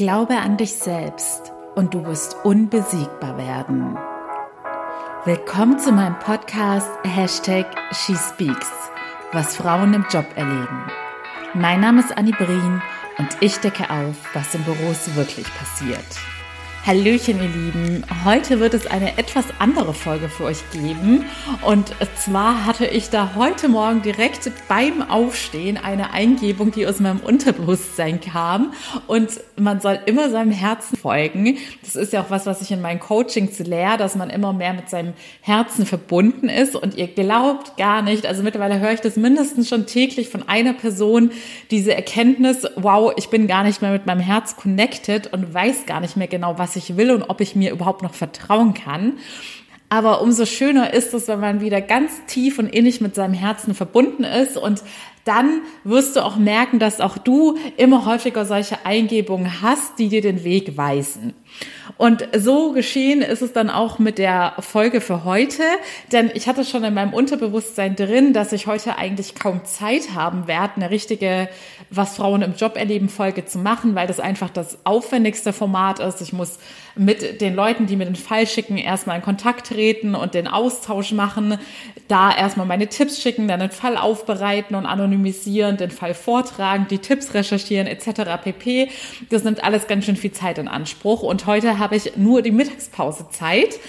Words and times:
Glaube 0.00 0.38
an 0.38 0.56
dich 0.56 0.72
selbst 0.72 1.52
und 1.74 1.92
du 1.92 2.06
wirst 2.06 2.34
unbesiegbar 2.42 3.36
werden. 3.36 3.98
Willkommen 5.26 5.78
zu 5.78 5.92
meinem 5.92 6.18
Podcast 6.20 6.88
Hashtag 7.04 7.66
SheSpeaks, 7.92 8.70
was 9.32 9.56
Frauen 9.56 9.92
im 9.92 10.06
Job 10.10 10.24
erleben. 10.36 10.84
Mein 11.52 11.80
Name 11.80 12.00
ist 12.00 12.16
Annie 12.16 12.32
Brien 12.32 12.80
und 13.18 13.28
ich 13.40 13.58
decke 13.58 13.90
auf, 13.90 14.16
was 14.32 14.54
in 14.54 14.64
Büros 14.64 15.14
wirklich 15.16 15.48
passiert. 15.54 16.39
Hallöchen, 16.86 17.36
ihr 17.36 17.48
Lieben. 17.48 18.04
Heute 18.24 18.58
wird 18.58 18.72
es 18.72 18.86
eine 18.86 19.18
etwas 19.18 19.44
andere 19.58 19.92
Folge 19.92 20.30
für 20.30 20.44
euch 20.44 20.58
geben. 20.72 21.26
Und 21.60 21.92
zwar 22.16 22.64
hatte 22.64 22.86
ich 22.86 23.10
da 23.10 23.34
heute 23.36 23.68
Morgen 23.68 24.00
direkt 24.00 24.50
beim 24.66 25.02
Aufstehen 25.02 25.76
eine 25.76 26.14
Eingebung, 26.14 26.70
die 26.70 26.86
aus 26.86 26.98
meinem 26.98 27.20
Unterbewusstsein 27.20 28.22
kam. 28.22 28.72
Und 29.06 29.28
man 29.56 29.82
soll 29.82 29.98
immer 30.06 30.30
seinem 30.30 30.52
Herzen 30.52 30.96
folgen. 30.96 31.58
Das 31.84 31.96
ist 31.96 32.14
ja 32.14 32.22
auch 32.22 32.30
was, 32.30 32.46
was 32.46 32.62
ich 32.62 32.72
in 32.72 32.80
meinen 32.80 32.98
Coachings 32.98 33.58
lehre, 33.58 33.98
dass 33.98 34.16
man 34.16 34.30
immer 34.30 34.54
mehr 34.54 34.72
mit 34.72 34.88
seinem 34.88 35.12
Herzen 35.42 35.84
verbunden 35.84 36.48
ist. 36.48 36.74
Und 36.76 36.96
ihr 36.96 37.08
glaubt 37.08 37.76
gar 37.76 38.00
nicht, 38.00 38.24
also 38.24 38.42
mittlerweile 38.42 38.80
höre 38.80 38.92
ich 38.92 39.00
das 39.00 39.16
mindestens 39.16 39.68
schon 39.68 39.84
täglich 39.84 40.30
von 40.30 40.48
einer 40.48 40.72
Person, 40.72 41.30
diese 41.70 41.94
Erkenntnis, 41.94 42.66
wow, 42.76 43.12
ich 43.16 43.28
bin 43.28 43.46
gar 43.46 43.64
nicht 43.64 43.82
mehr 43.82 43.92
mit 43.92 44.06
meinem 44.06 44.20
Herz 44.20 44.56
connected 44.56 45.30
und 45.30 45.52
weiß 45.52 45.84
gar 45.84 46.00
nicht 46.00 46.16
mehr 46.16 46.26
genau, 46.26 46.58
was 46.58 46.69
was 46.70 46.76
ich 46.76 46.96
will 46.96 47.10
und 47.10 47.24
ob 47.24 47.40
ich 47.40 47.56
mir 47.56 47.72
überhaupt 47.72 48.02
noch 48.02 48.14
vertrauen 48.14 48.74
kann. 48.74 49.14
Aber 49.88 50.22
umso 50.22 50.46
schöner 50.46 50.94
ist 50.94 51.14
es, 51.14 51.26
wenn 51.26 51.40
man 51.40 51.60
wieder 51.60 51.80
ganz 51.80 52.12
tief 52.26 52.60
und 52.60 52.68
innig 52.68 53.00
mit 53.00 53.16
seinem 53.16 53.34
Herzen 53.34 53.74
verbunden 53.74 54.22
ist 54.22 54.56
und 54.56 54.84
dann 55.24 55.62
wirst 55.84 56.16
du 56.16 56.24
auch 56.24 56.36
merken, 56.36 56.78
dass 56.78 57.00
auch 57.00 57.18
du 57.18 57.56
immer 57.76 58.06
häufiger 58.06 58.44
solche 58.44 58.84
Eingebungen 58.84 59.62
hast, 59.62 59.98
die 59.98 60.08
dir 60.08 60.22
den 60.22 60.44
Weg 60.44 60.76
weisen. 60.76 61.34
Und 61.96 62.26
so 62.36 62.72
geschehen 62.72 63.20
ist 63.20 63.42
es 63.42 63.52
dann 63.52 63.68
auch 63.68 63.98
mit 63.98 64.18
der 64.18 64.54
Folge 64.60 65.00
für 65.00 65.24
heute, 65.24 65.62
denn 66.12 66.30
ich 66.34 66.48
hatte 66.48 66.64
schon 66.64 66.84
in 66.84 66.94
meinem 66.94 67.12
Unterbewusstsein 67.12 67.96
drin, 67.96 68.32
dass 68.32 68.52
ich 68.52 68.66
heute 68.66 68.96
eigentlich 68.96 69.34
kaum 69.34 69.64
Zeit 69.64 70.14
haben 70.14 70.46
werde, 70.46 70.76
eine 70.76 70.90
richtige 70.90 71.48
Was 71.90 72.16
Frauen 72.16 72.42
im 72.42 72.54
Job 72.54 72.76
erleben 72.76 73.08
Folge 73.08 73.44
zu 73.44 73.58
machen, 73.58 73.94
weil 73.94 74.06
das 74.06 74.20
einfach 74.20 74.48
das 74.48 74.78
aufwendigste 74.84 75.52
Format 75.52 75.98
ist. 75.98 76.20
Ich 76.22 76.32
muss 76.32 76.58
mit 77.00 77.40
den 77.40 77.54
Leuten, 77.54 77.86
die 77.86 77.96
mir 77.96 78.04
den 78.04 78.14
Fall 78.14 78.46
schicken, 78.46 78.76
erstmal 78.76 79.16
in 79.16 79.22
Kontakt 79.22 79.68
treten 79.68 80.14
und 80.14 80.34
den 80.34 80.46
Austausch 80.46 81.12
machen, 81.12 81.58
da 82.08 82.36
erstmal 82.36 82.66
meine 82.66 82.88
Tipps 82.88 83.22
schicken, 83.22 83.48
dann 83.48 83.60
den 83.60 83.70
Fall 83.70 83.96
aufbereiten 83.96 84.76
und 84.76 84.84
anonymisieren, 84.84 85.78
den 85.78 85.90
Fall 85.90 86.12
vortragen, 86.12 86.88
die 86.90 86.98
Tipps 86.98 87.32
recherchieren 87.32 87.86
etc. 87.86 88.42
pp. 88.44 88.90
Das 89.30 89.44
nimmt 89.44 89.64
alles 89.64 89.86
ganz 89.86 90.04
schön 90.04 90.16
viel 90.16 90.32
Zeit 90.32 90.58
in 90.58 90.68
Anspruch 90.68 91.22
und 91.22 91.46
heute 91.46 91.78
habe 91.78 91.96
ich 91.96 92.18
nur 92.18 92.42
die 92.42 92.50
Mittagspause 92.50 93.28
Zeit 93.30 93.80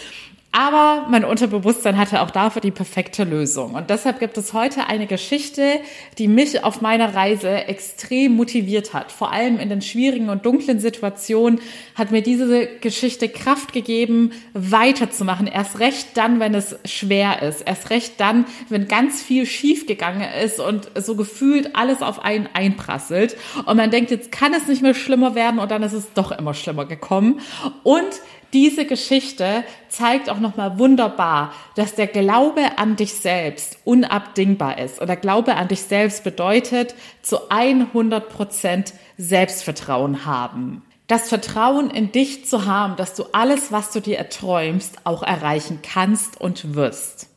aber 0.53 1.07
mein 1.09 1.23
Unterbewusstsein 1.23 1.97
hatte 1.97 2.21
auch 2.21 2.29
dafür 2.29 2.61
die 2.61 2.71
perfekte 2.71 3.23
Lösung. 3.23 3.73
Und 3.73 3.89
deshalb 3.89 4.19
gibt 4.19 4.37
es 4.37 4.51
heute 4.51 4.87
eine 4.87 5.07
Geschichte, 5.07 5.79
die 6.17 6.27
mich 6.27 6.63
auf 6.65 6.81
meiner 6.81 7.15
Reise 7.15 7.49
extrem 7.49 8.35
motiviert 8.35 8.93
hat. 8.93 9.13
Vor 9.13 9.31
allem 9.31 9.59
in 9.59 9.69
den 9.69 9.81
schwierigen 9.81 10.29
und 10.29 10.45
dunklen 10.45 10.81
Situationen 10.81 11.61
hat 11.95 12.11
mir 12.11 12.21
diese 12.21 12.67
Geschichte 12.81 13.29
Kraft 13.29 13.71
gegeben, 13.71 14.33
weiterzumachen. 14.53 15.47
Erst 15.47 15.79
recht 15.79 16.17
dann, 16.17 16.41
wenn 16.41 16.53
es 16.53 16.75
schwer 16.83 17.41
ist. 17.43 17.61
Erst 17.61 17.89
recht 17.89 18.19
dann, 18.19 18.45
wenn 18.67 18.89
ganz 18.89 19.23
viel 19.23 19.45
schiefgegangen 19.45 20.27
ist 20.43 20.59
und 20.59 20.91
so 20.95 21.15
gefühlt 21.15 21.77
alles 21.77 22.01
auf 22.01 22.19
einen 22.19 22.49
einprasselt. 22.53 23.37
Und 23.65 23.77
man 23.77 23.89
denkt, 23.89 24.11
jetzt 24.11 24.33
kann 24.33 24.53
es 24.53 24.67
nicht 24.67 24.81
mehr 24.81 24.95
schlimmer 24.95 25.33
werden 25.33 25.61
und 25.61 25.71
dann 25.71 25.81
ist 25.81 25.93
es 25.93 26.11
doch 26.11 26.33
immer 26.33 26.53
schlimmer 26.53 26.83
gekommen. 26.83 27.39
Und 27.83 28.09
diese 28.53 28.85
Geschichte 28.85 29.63
zeigt 29.89 30.29
auch 30.29 30.39
nochmal 30.39 30.77
wunderbar, 30.77 31.53
dass 31.75 31.95
der 31.95 32.07
Glaube 32.07 32.77
an 32.77 32.95
dich 32.95 33.13
selbst 33.13 33.77
unabdingbar 33.85 34.77
ist. 34.77 34.99
Und 34.99 35.07
der 35.07 35.15
Glaube 35.15 35.55
an 35.55 35.67
dich 35.67 35.81
selbst 35.81 36.23
bedeutet, 36.23 36.95
zu 37.21 37.49
100 37.49 38.29
Prozent 38.29 38.93
Selbstvertrauen 39.17 40.25
haben. 40.25 40.83
Das 41.07 41.29
Vertrauen 41.29 41.89
in 41.89 42.11
dich 42.11 42.45
zu 42.45 42.65
haben, 42.65 42.95
dass 42.95 43.15
du 43.15 43.25
alles, 43.33 43.71
was 43.71 43.91
du 43.91 43.99
dir 43.99 44.17
erträumst, 44.17 45.05
auch 45.05 45.23
erreichen 45.23 45.79
kannst 45.81 46.39
und 46.39 46.75
wirst. 46.75 47.30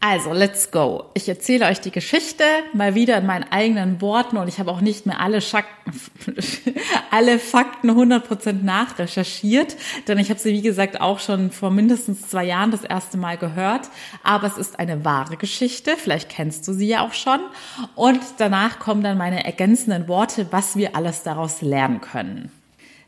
Also, 0.00 0.32
let's 0.32 0.70
go. 0.70 1.06
Ich 1.14 1.28
erzähle 1.28 1.66
euch 1.66 1.80
die 1.80 1.90
Geschichte 1.90 2.44
mal 2.72 2.94
wieder 2.94 3.16
in 3.18 3.26
meinen 3.26 3.50
eigenen 3.50 4.00
Worten 4.00 4.36
und 4.36 4.46
ich 4.46 4.60
habe 4.60 4.70
auch 4.70 4.80
nicht 4.80 5.06
mehr 5.06 5.18
alle, 5.18 5.40
Schakten, 5.40 5.92
alle 7.10 7.40
Fakten 7.40 7.90
100% 7.90 8.62
nachrecherchiert, 8.62 9.74
denn 10.06 10.18
ich 10.18 10.30
habe 10.30 10.38
sie, 10.38 10.52
wie 10.52 10.62
gesagt, 10.62 11.00
auch 11.00 11.18
schon 11.18 11.50
vor 11.50 11.72
mindestens 11.72 12.28
zwei 12.28 12.44
Jahren 12.44 12.70
das 12.70 12.84
erste 12.84 13.18
Mal 13.18 13.38
gehört. 13.38 13.90
Aber 14.22 14.46
es 14.46 14.56
ist 14.56 14.78
eine 14.78 15.04
wahre 15.04 15.36
Geschichte, 15.36 15.96
vielleicht 15.96 16.28
kennst 16.28 16.68
du 16.68 16.72
sie 16.72 16.86
ja 16.86 17.04
auch 17.04 17.14
schon. 17.14 17.40
Und 17.96 18.20
danach 18.38 18.78
kommen 18.78 19.02
dann 19.02 19.18
meine 19.18 19.44
ergänzenden 19.44 20.06
Worte, 20.06 20.46
was 20.52 20.76
wir 20.76 20.94
alles 20.94 21.24
daraus 21.24 21.60
lernen 21.60 22.00
können. 22.00 22.52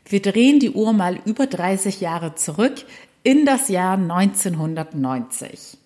Wir 0.05 0.21
drehen 0.21 0.59
die 0.59 0.71
Uhr 0.71 0.91
mal 0.91 1.21
über 1.23 1.47
30 1.47 2.01
Jahre 2.01 2.35
zurück 2.35 2.83
in 3.23 3.45
das 3.45 3.69
Jahr 3.69 3.93
1990. 3.93 5.77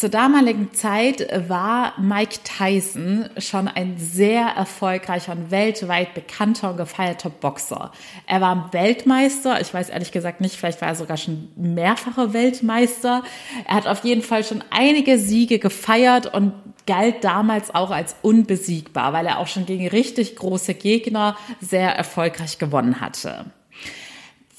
Zur 0.00 0.08
damaligen 0.08 0.72
Zeit 0.72 1.28
war 1.50 1.92
Mike 2.00 2.38
Tyson 2.42 3.28
schon 3.36 3.68
ein 3.68 3.98
sehr 3.98 4.46
erfolgreicher 4.46 5.32
und 5.32 5.50
weltweit 5.50 6.14
bekannter 6.14 6.70
und 6.70 6.78
gefeierter 6.78 7.28
Boxer. 7.28 7.92
Er 8.26 8.40
war 8.40 8.72
Weltmeister, 8.72 9.60
ich 9.60 9.74
weiß 9.74 9.90
ehrlich 9.90 10.10
gesagt 10.10 10.40
nicht, 10.40 10.56
vielleicht 10.56 10.80
war 10.80 10.88
er 10.88 10.94
sogar 10.94 11.18
schon 11.18 11.50
mehrfacher 11.54 12.32
Weltmeister. 12.32 13.22
Er 13.68 13.74
hat 13.74 13.86
auf 13.86 14.02
jeden 14.02 14.22
Fall 14.22 14.42
schon 14.42 14.64
einige 14.70 15.18
Siege 15.18 15.58
gefeiert 15.58 16.32
und 16.32 16.54
galt 16.86 17.22
damals 17.22 17.74
auch 17.74 17.90
als 17.90 18.16
unbesiegbar, 18.22 19.12
weil 19.12 19.26
er 19.26 19.38
auch 19.38 19.48
schon 19.48 19.66
gegen 19.66 19.86
richtig 19.86 20.34
große 20.34 20.72
Gegner 20.72 21.36
sehr 21.60 21.94
erfolgreich 21.94 22.56
gewonnen 22.56 23.02
hatte. 23.02 23.44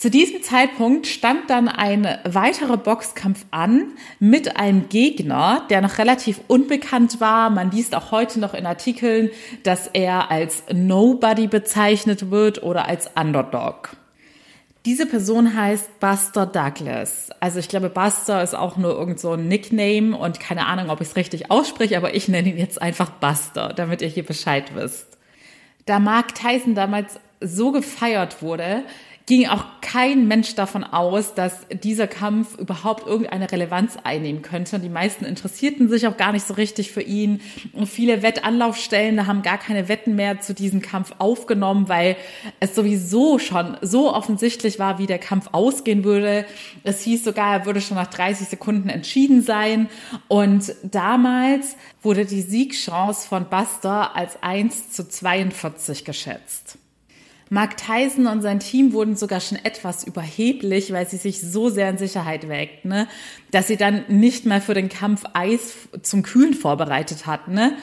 Zu 0.02 0.10
diesem 0.10 0.42
Zeitpunkt 0.42 1.06
stand 1.06 1.52
dann 1.52 1.68
ein 1.68 2.08
weiterer 2.24 2.78
Boxkampf 2.78 3.46
an 3.52 3.90
mit 4.20 4.58
einem 4.58 4.90
Gegner, 4.90 5.68
der 5.70 5.82
noch 5.82 6.00
relativ 6.00 6.42
unbekannt 6.48 7.22
war. 7.22 7.52
Man 7.52 7.70
liest 7.70 7.94
auch 7.94 8.10
heute 8.10 8.40
noch 8.40 8.56
in 8.56 8.66
Artikeln, 8.66 9.30
dass 9.62 9.86
er 9.86 10.32
als 10.32 10.64
Nobody 10.74 11.46
bezeichnet 11.46 12.32
wird 12.32 12.64
oder 12.64 12.88
als 12.88 13.12
Underdog. 13.16 13.96
Diese 14.86 15.06
Person 15.06 15.56
heißt 15.56 16.00
Buster 16.00 16.48
Douglas. 16.48 17.30
Also 17.40 17.60
ich 17.60 17.70
glaube, 17.70 17.92
Buster 17.92 18.42
ist 18.42 18.56
auch 18.56 18.78
nur 18.78 18.98
irgend 18.98 19.20
so 19.20 19.34
ein 19.34 19.48
Nickname 19.48 20.18
und 20.18 20.40
keine 20.40 20.66
Ahnung, 20.66 20.90
ob 20.90 21.02
ich 21.02 21.10
es 21.10 21.16
richtig 21.16 21.52
ausspreche, 21.52 21.96
aber 21.96 22.16
ich 22.16 22.28
nenne 22.28 22.50
ihn 22.50 22.58
jetzt 22.58 22.82
einfach 22.82 23.12
Buster, 23.12 23.72
damit 23.76 24.02
ihr 24.02 24.08
hier 24.08 24.26
Bescheid 24.26 24.74
wisst. 24.74 25.20
Da 25.86 26.00
Mark 26.00 26.34
Tyson 26.34 26.74
damals 26.74 27.20
so 27.40 27.72
gefeiert 27.72 28.42
wurde, 28.42 28.84
ging 29.32 29.48
auch 29.48 29.64
kein 29.80 30.28
Mensch 30.28 30.56
davon 30.56 30.84
aus, 30.84 31.34
dass 31.34 31.66
dieser 31.70 32.06
Kampf 32.06 32.58
überhaupt 32.58 33.08
irgendeine 33.08 33.50
Relevanz 33.50 33.96
einnehmen 34.04 34.42
könnte. 34.42 34.78
Die 34.78 34.90
meisten 34.90 35.24
interessierten 35.24 35.88
sich 35.88 36.06
auch 36.06 36.18
gar 36.18 36.34
nicht 36.34 36.46
so 36.46 36.56
richtig 36.56 36.92
für 36.92 37.02
ihn. 37.02 37.40
Und 37.72 37.88
viele 37.88 38.24
Wettanlaufstellen 38.24 39.28
haben 39.28 39.42
gar 39.42 39.58
keine 39.58 39.88
Wetten 39.88 40.18
mehr 40.18 40.42
zu 40.42 40.54
diesem 40.54 40.82
Kampf 40.82 41.14
aufgenommen, 41.20 41.88
weil 41.88 42.18
es 42.60 42.76
sowieso 42.76 43.40
schon 43.40 43.78
so 43.80 44.14
offensichtlich 44.14 44.80
war, 44.80 45.00
wie 45.00 45.08
der 45.08 45.20
Kampf 45.20 45.48
ausgehen 45.54 46.04
würde. 46.04 46.46
Es 46.84 47.00
hieß 47.04 47.24
sogar, 47.24 47.54
er 47.54 47.66
würde 47.66 47.80
schon 47.80 47.96
nach 47.96 48.08
30 48.08 48.50
Sekunden 48.50 48.90
entschieden 48.90 49.44
sein. 49.44 49.88
Und 50.28 50.76
damals 50.84 51.78
wurde 52.02 52.26
die 52.26 52.42
Siegchance 52.42 53.30
von 53.30 53.46
Buster 53.46 54.14
als 54.14 54.44
1 54.44 54.92
zu 54.92 55.08
42 55.08 56.04
geschätzt. 56.04 56.81
Mark 57.54 57.76
Tyson 57.76 58.28
und 58.28 58.42
sein 58.42 58.62
Team 58.62 58.94
wurden 58.94 59.18
sogar 59.18 59.42
schon 59.42 59.58
etwas 59.58 60.06
überheblich, 60.06 60.94
weil 60.94 61.06
sie 61.06 61.18
sich 61.18 61.42
so 61.42 61.70
sehr 61.70 61.90
in 61.90 61.98
Sicherheit 61.98 62.48
wägten, 62.48 62.88
ne? 62.88 63.10
dass 63.52 63.68
sie 63.68 63.76
dann 63.76 64.06
nicht 64.08 64.46
mal 64.46 64.62
für 64.62 64.74
den 64.74 64.88
Kampf 64.88 65.26
Eis 65.34 65.74
zum 66.02 66.24
Kühlen 66.24 66.54
vorbereitet 66.54 67.26
hatten. 67.26 67.54
Ne? 67.54 67.76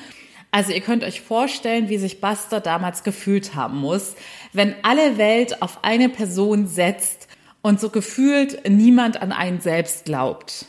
Also 0.51 0.73
ihr 0.73 0.81
könnt 0.81 1.05
euch 1.05 1.21
vorstellen, 1.21 1.91
wie 1.91 1.99
sich 1.99 2.23
Buster 2.23 2.61
damals 2.61 3.03
gefühlt 3.03 3.55
haben 3.55 3.77
muss, 3.77 4.15
wenn 4.55 4.75
alle 4.85 5.19
Welt 5.19 5.61
auf 5.61 5.85
eine 5.85 6.09
Person 6.09 6.67
setzt 6.67 7.29
und 7.61 7.79
so 7.79 7.91
gefühlt 7.91 8.67
niemand 8.67 9.21
an 9.21 9.33
einen 9.33 9.61
selbst 9.61 10.07
glaubt. 10.07 10.65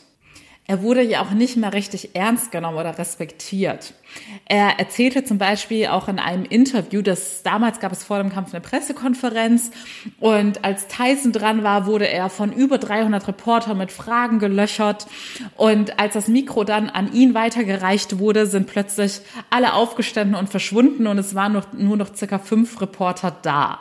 Er 0.70 0.82
wurde 0.82 1.02
ja 1.02 1.20
auch 1.22 1.32
nicht 1.32 1.56
mehr 1.56 1.72
richtig 1.72 2.14
ernst 2.14 2.52
genommen 2.52 2.78
oder 2.78 2.96
respektiert. 2.96 3.92
Er 4.44 4.78
erzählte 4.78 5.24
zum 5.24 5.36
Beispiel 5.36 5.88
auch 5.88 6.06
in 6.06 6.20
einem 6.20 6.44
Interview, 6.44 7.02
dass 7.02 7.42
damals 7.42 7.80
gab 7.80 7.90
es 7.90 8.04
vor 8.04 8.18
dem 8.18 8.30
Kampf 8.30 8.54
eine 8.54 8.60
Pressekonferenz 8.60 9.72
und 10.20 10.64
als 10.64 10.86
Tyson 10.86 11.32
dran 11.32 11.64
war, 11.64 11.86
wurde 11.86 12.06
er 12.06 12.30
von 12.30 12.52
über 12.52 12.78
300 12.78 13.26
Reportern 13.26 13.78
mit 13.78 13.90
Fragen 13.90 14.38
gelöchert 14.38 15.08
und 15.56 15.98
als 15.98 16.14
das 16.14 16.28
Mikro 16.28 16.62
dann 16.62 16.88
an 16.88 17.12
ihn 17.12 17.34
weitergereicht 17.34 18.20
wurde, 18.20 18.46
sind 18.46 18.68
plötzlich 18.68 19.22
alle 19.50 19.74
aufgestanden 19.74 20.36
und 20.36 20.50
verschwunden 20.50 21.08
und 21.08 21.18
es 21.18 21.34
waren 21.34 21.52
noch, 21.52 21.72
nur 21.72 21.96
noch 21.96 22.14
circa 22.14 22.38
fünf 22.38 22.80
Reporter 22.80 23.36
da. 23.42 23.80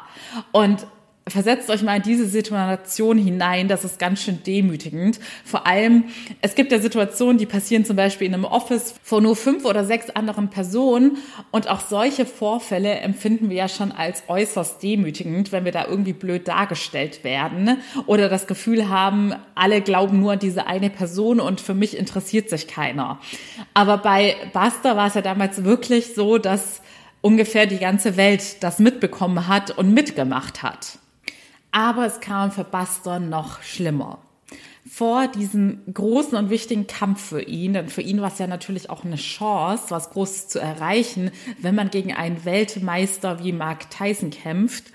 Und 0.52 0.88
versetzt 1.32 1.70
euch 1.70 1.84
mal 1.84 1.98
in 1.98 2.04
diese 2.04 2.28
Situation 2.28 3.18
hinein, 3.18 3.68
das 3.68 3.84
ist 3.84 4.00
ganz 4.00 4.22
schön 4.22 4.44
demütigend. 4.44 5.20
Vor 5.44 5.68
allem, 5.68 6.06
es 6.42 6.56
gibt 6.56 6.72
ja 6.72 6.80
Situationen, 6.80 7.38
die 7.38 7.46
passieren 7.46 7.86
zum 7.86 7.96
Beispiel 7.96 8.28
in 8.28 8.34
einem 8.34 8.46
Office 8.46 8.96
vor 9.04 9.22
nur 9.22 9.36
fünf 9.36 9.66
oder 9.66 9.86
sechs 9.86 10.10
anderen 10.10 10.50
Personen 10.50 11.18
und 11.52 11.70
auch 11.70 11.82
solche 11.82 12.26
Vorfälle 12.26 12.92
empfinden 13.00 13.50
wir 13.50 13.58
ja 13.58 13.68
schon 13.68 13.92
als 13.92 14.24
äußerst 14.28 14.82
demütigend, 14.82 15.52
wenn 15.52 15.66
wir 15.66 15.72
da 15.72 15.86
irgendwie 15.86 16.14
blöd 16.14 16.48
dargestellt 16.48 17.24
werden 17.24 17.78
oder 18.06 18.30
das 18.30 18.48
Gefühl 18.48 18.90
haben, 18.90 19.34
alle 19.56 19.82
glauben 19.82 20.20
nur 20.20 20.34
an 20.34 20.40
diese 20.40 20.68
eine 20.68 20.90
Person 20.90 21.40
und 21.40 21.62
für 21.62 21.74
mich 21.74 21.98
interessiert 21.98 22.50
sich 22.50 22.68
keiner. 22.68 23.20
Aber 23.74 23.98
bei 23.98 24.36
Buster 24.54 24.96
war 24.96 25.08
es 25.08 25.14
ja 25.14 25.22
damals 25.22 25.64
wirklich 25.64 26.14
so, 26.14 26.38
dass 26.38 26.82
ungefähr 27.22 27.66
die 27.66 27.80
ganze 27.80 28.18
Welt 28.18 28.64
das 28.64 28.80
mitbekommen 28.80 29.48
hat 29.48 29.72
und 29.72 29.94
mitgemacht 29.94 30.64
hat. 30.64 31.00
Aber 31.72 32.06
es 32.06 32.20
kam 32.20 32.52
für 32.52 32.64
Buster 32.64 33.20
noch 33.20 33.62
schlimmer. 33.62 34.20
Vor 34.90 35.28
diesem 35.28 35.82
großen 35.94 36.36
und 36.38 36.50
wichtigen 36.50 36.88
Kampf 36.88 37.30
für 37.30 37.44
ihn, 37.44 37.74
denn 37.74 37.90
für 37.90 38.02
ihn 38.02 38.22
war 38.22 38.32
es 38.32 38.40
ja 38.40 38.48
natürlich 38.48 38.90
auch 38.90 39.06
eine 39.06 39.18
Chance, 39.18 39.86
was 39.90 40.10
Großes 40.10 40.48
zu 40.48 40.60
erreichen, 40.60 41.32
wenn 41.62 41.76
man 41.76 41.92
gegen 41.92 42.14
einen 42.14 42.44
Weltmeister 42.44 43.44
wie 43.44 43.52
Mark 43.52 43.92
Tyson 43.92 44.32
kämpft, 44.32 44.86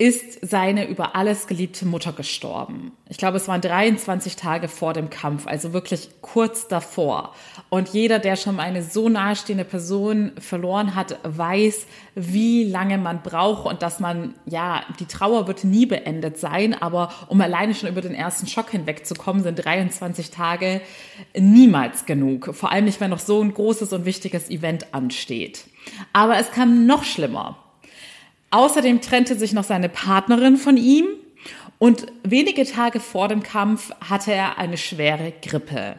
ist 0.00 0.38
seine 0.40 0.88
über 0.88 1.14
alles 1.14 1.46
geliebte 1.46 1.84
Mutter 1.84 2.14
gestorben. 2.14 2.92
Ich 3.10 3.18
glaube, 3.18 3.36
es 3.36 3.48
waren 3.48 3.60
23 3.60 4.34
Tage 4.34 4.68
vor 4.68 4.94
dem 4.94 5.10
Kampf, 5.10 5.46
also 5.46 5.74
wirklich 5.74 6.08
kurz 6.22 6.68
davor. 6.68 7.34
Und 7.68 7.90
jeder, 7.90 8.18
der 8.18 8.36
schon 8.36 8.56
mal 8.56 8.62
eine 8.62 8.82
so 8.82 9.10
nahestehende 9.10 9.66
Person 9.66 10.32
verloren 10.38 10.94
hat, 10.94 11.18
weiß, 11.24 11.86
wie 12.14 12.64
lange 12.64 12.96
man 12.96 13.20
braucht 13.22 13.66
und 13.66 13.82
dass 13.82 14.00
man, 14.00 14.32
ja, 14.46 14.84
die 15.00 15.04
Trauer 15.04 15.46
wird 15.46 15.64
nie 15.64 15.84
beendet 15.84 16.38
sein, 16.38 16.72
aber 16.72 17.12
um 17.28 17.38
alleine 17.42 17.74
schon 17.74 17.90
über 17.90 18.00
den 18.00 18.14
ersten 18.14 18.46
Schock 18.46 18.70
hinwegzukommen, 18.70 19.42
sind 19.42 19.62
23 19.62 20.30
Tage 20.30 20.80
niemals 21.36 22.06
genug. 22.06 22.54
Vor 22.54 22.72
allem 22.72 22.86
nicht, 22.86 23.02
wenn 23.02 23.10
noch 23.10 23.18
so 23.18 23.42
ein 23.42 23.52
großes 23.52 23.92
und 23.92 24.06
wichtiges 24.06 24.48
Event 24.48 24.94
ansteht. 24.94 25.66
Aber 26.14 26.38
es 26.38 26.50
kam 26.52 26.86
noch 26.86 27.04
schlimmer. 27.04 27.58
Außerdem 28.50 29.00
trennte 29.00 29.36
sich 29.36 29.52
noch 29.52 29.64
seine 29.64 29.88
Partnerin 29.88 30.56
von 30.56 30.76
ihm 30.76 31.06
und 31.78 32.06
wenige 32.24 32.64
Tage 32.64 33.00
vor 33.00 33.28
dem 33.28 33.42
Kampf 33.42 33.92
hatte 34.00 34.32
er 34.32 34.58
eine 34.58 34.76
schwere 34.76 35.32
Grippe. 35.40 35.96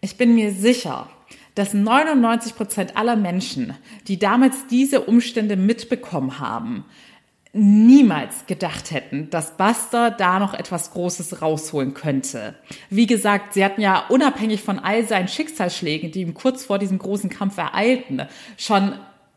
Ich 0.00 0.16
bin 0.16 0.34
mir 0.34 0.52
sicher, 0.52 1.08
dass 1.54 1.72
99 1.72 2.54
Prozent 2.54 2.96
aller 2.96 3.16
Menschen, 3.16 3.74
die 4.08 4.18
damals 4.18 4.66
diese 4.68 5.00
Umstände 5.00 5.56
mitbekommen 5.56 6.38
haben, 6.38 6.84
niemals 7.54 8.46
gedacht 8.46 8.90
hätten, 8.90 9.30
dass 9.30 9.56
Buster 9.56 10.10
da 10.10 10.38
noch 10.38 10.52
etwas 10.52 10.90
Großes 10.92 11.40
rausholen 11.40 11.94
könnte. 11.94 12.54
Wie 12.90 13.06
gesagt, 13.06 13.54
sie 13.54 13.64
hatten 13.64 13.80
ja 13.80 14.04
unabhängig 14.08 14.62
von 14.62 14.78
all 14.78 15.08
seinen 15.08 15.28
Schicksalsschlägen, 15.28 16.12
die 16.12 16.20
ihm 16.20 16.34
kurz 16.34 16.66
vor 16.66 16.78
diesem 16.78 16.98
großen 16.98 17.30
Kampf 17.30 17.56
ereilten, 17.56 18.22
schon 18.58 18.92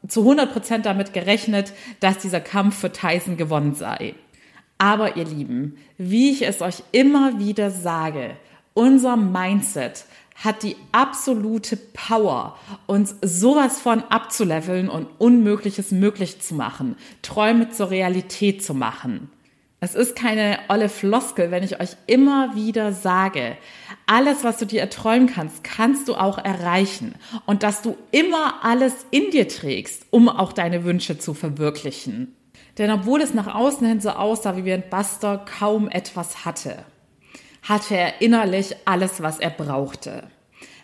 zu 0.07 0.22
100 0.22 0.51
Prozent 0.51 0.86
damit 0.86 1.13
gerechnet, 1.13 1.74
dass 2.00 2.19
dieser 2.19 2.40
Kampf 2.40 2.78
für 2.78 2.92
Tyson 2.92 3.38
gewonnen 3.38 3.75
sei. 3.75 4.16
Aber 4.78 5.18
ihr 5.18 5.25
Lieben, 5.25 5.78
wie 5.98 6.31
ich 6.31 6.44
es 6.44 6.62
euch 6.62 6.84
immer 6.92 7.38
wieder 7.40 7.69
sage, 7.69 8.38
unser 8.74 9.18
Mindset 9.18 10.06
hat 10.36 10.63
die 10.63 10.78
absolute 10.94 11.75
Power, 11.75 12.57
uns 12.88 13.16
sowas 13.22 13.81
von 13.81 14.04
abzuleveln 14.04 14.90
und 14.90 15.07
Unmögliches 15.18 15.92
möglich 15.92 16.42
zu 16.42 16.56
machen, 16.56 16.95
Träume 17.22 17.72
zur 17.72 17.90
Realität 17.90 18.63
zu 18.63 18.74
machen. 18.74 19.30
Es 19.81 19.96
ist 19.96 20.16
keine 20.16 20.60
olle 20.68 20.90
Floskel, 20.90 21.52
wenn 21.52 21.64
ich 21.64 21.80
euch 21.80 21.96
immer 22.06 22.54
wieder 22.54 22.92
sage, 22.92 23.56
alles, 24.08 24.44
was 24.44 24.58
du 24.58 24.66
dir 24.66 24.81
erträumen 24.81 25.28
kannst, 25.28 25.64
kannst 25.64 26.10
du 26.10 26.16
auch 26.16 26.38
erreichen. 26.38 27.16
Und 27.46 27.64
dass 27.64 27.81
du 27.81 27.96
immer 28.12 28.56
alles 28.64 28.94
in 29.12 29.31
dir 29.31 29.48
trägst, 29.48 30.06
um 30.10 30.28
auch 30.28 30.52
deine 30.52 30.84
Wünsche 30.84 31.18
zu 31.18 31.34
verwirklichen. 31.34 32.36
Denn 32.78 32.92
obwohl 32.92 33.22
es 33.22 33.34
nach 33.34 33.56
außen 33.56 33.88
hin 33.88 34.02
so 34.02 34.10
aussah, 34.10 34.58
wie 34.58 34.66
wenn 34.66 34.90
Buster 34.90 35.46
kaum 35.46 35.88
etwas 35.88 36.44
hatte, 36.44 36.84
hatte 37.62 37.96
er 37.96 38.22
innerlich 38.22 38.76
alles, 38.86 39.22
was 39.22 39.40
er 39.40 39.50
brauchte. 39.50 40.24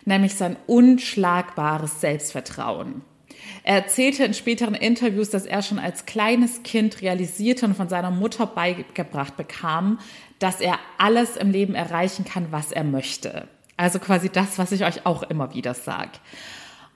Nämlich 0.06 0.36
sein 0.36 0.56
unschlagbares 0.66 2.00
Selbstvertrauen. 2.00 3.02
Er 3.66 3.74
erzählte 3.74 4.22
in 4.22 4.32
späteren 4.32 4.76
Interviews, 4.76 5.30
dass 5.30 5.44
er 5.44 5.60
schon 5.60 5.80
als 5.80 6.06
kleines 6.06 6.62
Kind 6.62 7.02
realisierte 7.02 7.66
und 7.66 7.74
von 7.74 7.88
seiner 7.88 8.12
Mutter 8.12 8.46
beigebracht 8.46 9.36
bekam, 9.36 9.98
dass 10.38 10.60
er 10.60 10.78
alles 10.98 11.36
im 11.36 11.50
Leben 11.50 11.74
erreichen 11.74 12.24
kann, 12.24 12.52
was 12.52 12.70
er 12.70 12.84
möchte. 12.84 13.48
Also 13.76 13.98
quasi 13.98 14.28
das, 14.28 14.60
was 14.60 14.70
ich 14.70 14.84
euch 14.84 15.04
auch 15.04 15.24
immer 15.24 15.52
wieder 15.52 15.74
sage. 15.74 16.12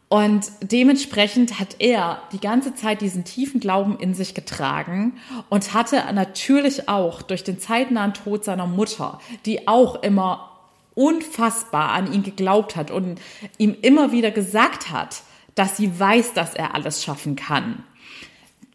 Und 0.08 0.46
dementsprechend 0.62 1.58
hat 1.58 1.74
er 1.80 2.22
die 2.32 2.40
ganze 2.40 2.72
Zeit 2.76 3.00
diesen 3.00 3.24
tiefen 3.24 3.58
Glauben 3.58 3.98
in 3.98 4.14
sich 4.14 4.34
getragen 4.34 5.14
und 5.48 5.74
hatte 5.74 6.00
natürlich 6.14 6.88
auch 6.88 7.22
durch 7.22 7.42
den 7.42 7.58
zeitnahen 7.58 8.14
Tod 8.14 8.44
seiner 8.44 8.68
Mutter, 8.68 9.20
die 9.44 9.66
auch 9.66 10.04
immer 10.04 10.50
unfassbar 10.94 11.90
an 11.90 12.12
ihn 12.12 12.22
geglaubt 12.22 12.76
hat 12.76 12.92
und 12.92 13.20
ihm 13.58 13.76
immer 13.82 14.12
wieder 14.12 14.30
gesagt 14.30 14.92
hat, 14.92 15.24
dass 15.54 15.76
sie 15.76 15.98
weiß, 15.98 16.34
dass 16.34 16.54
er 16.54 16.74
alles 16.74 17.02
schaffen 17.02 17.36
kann. 17.36 17.84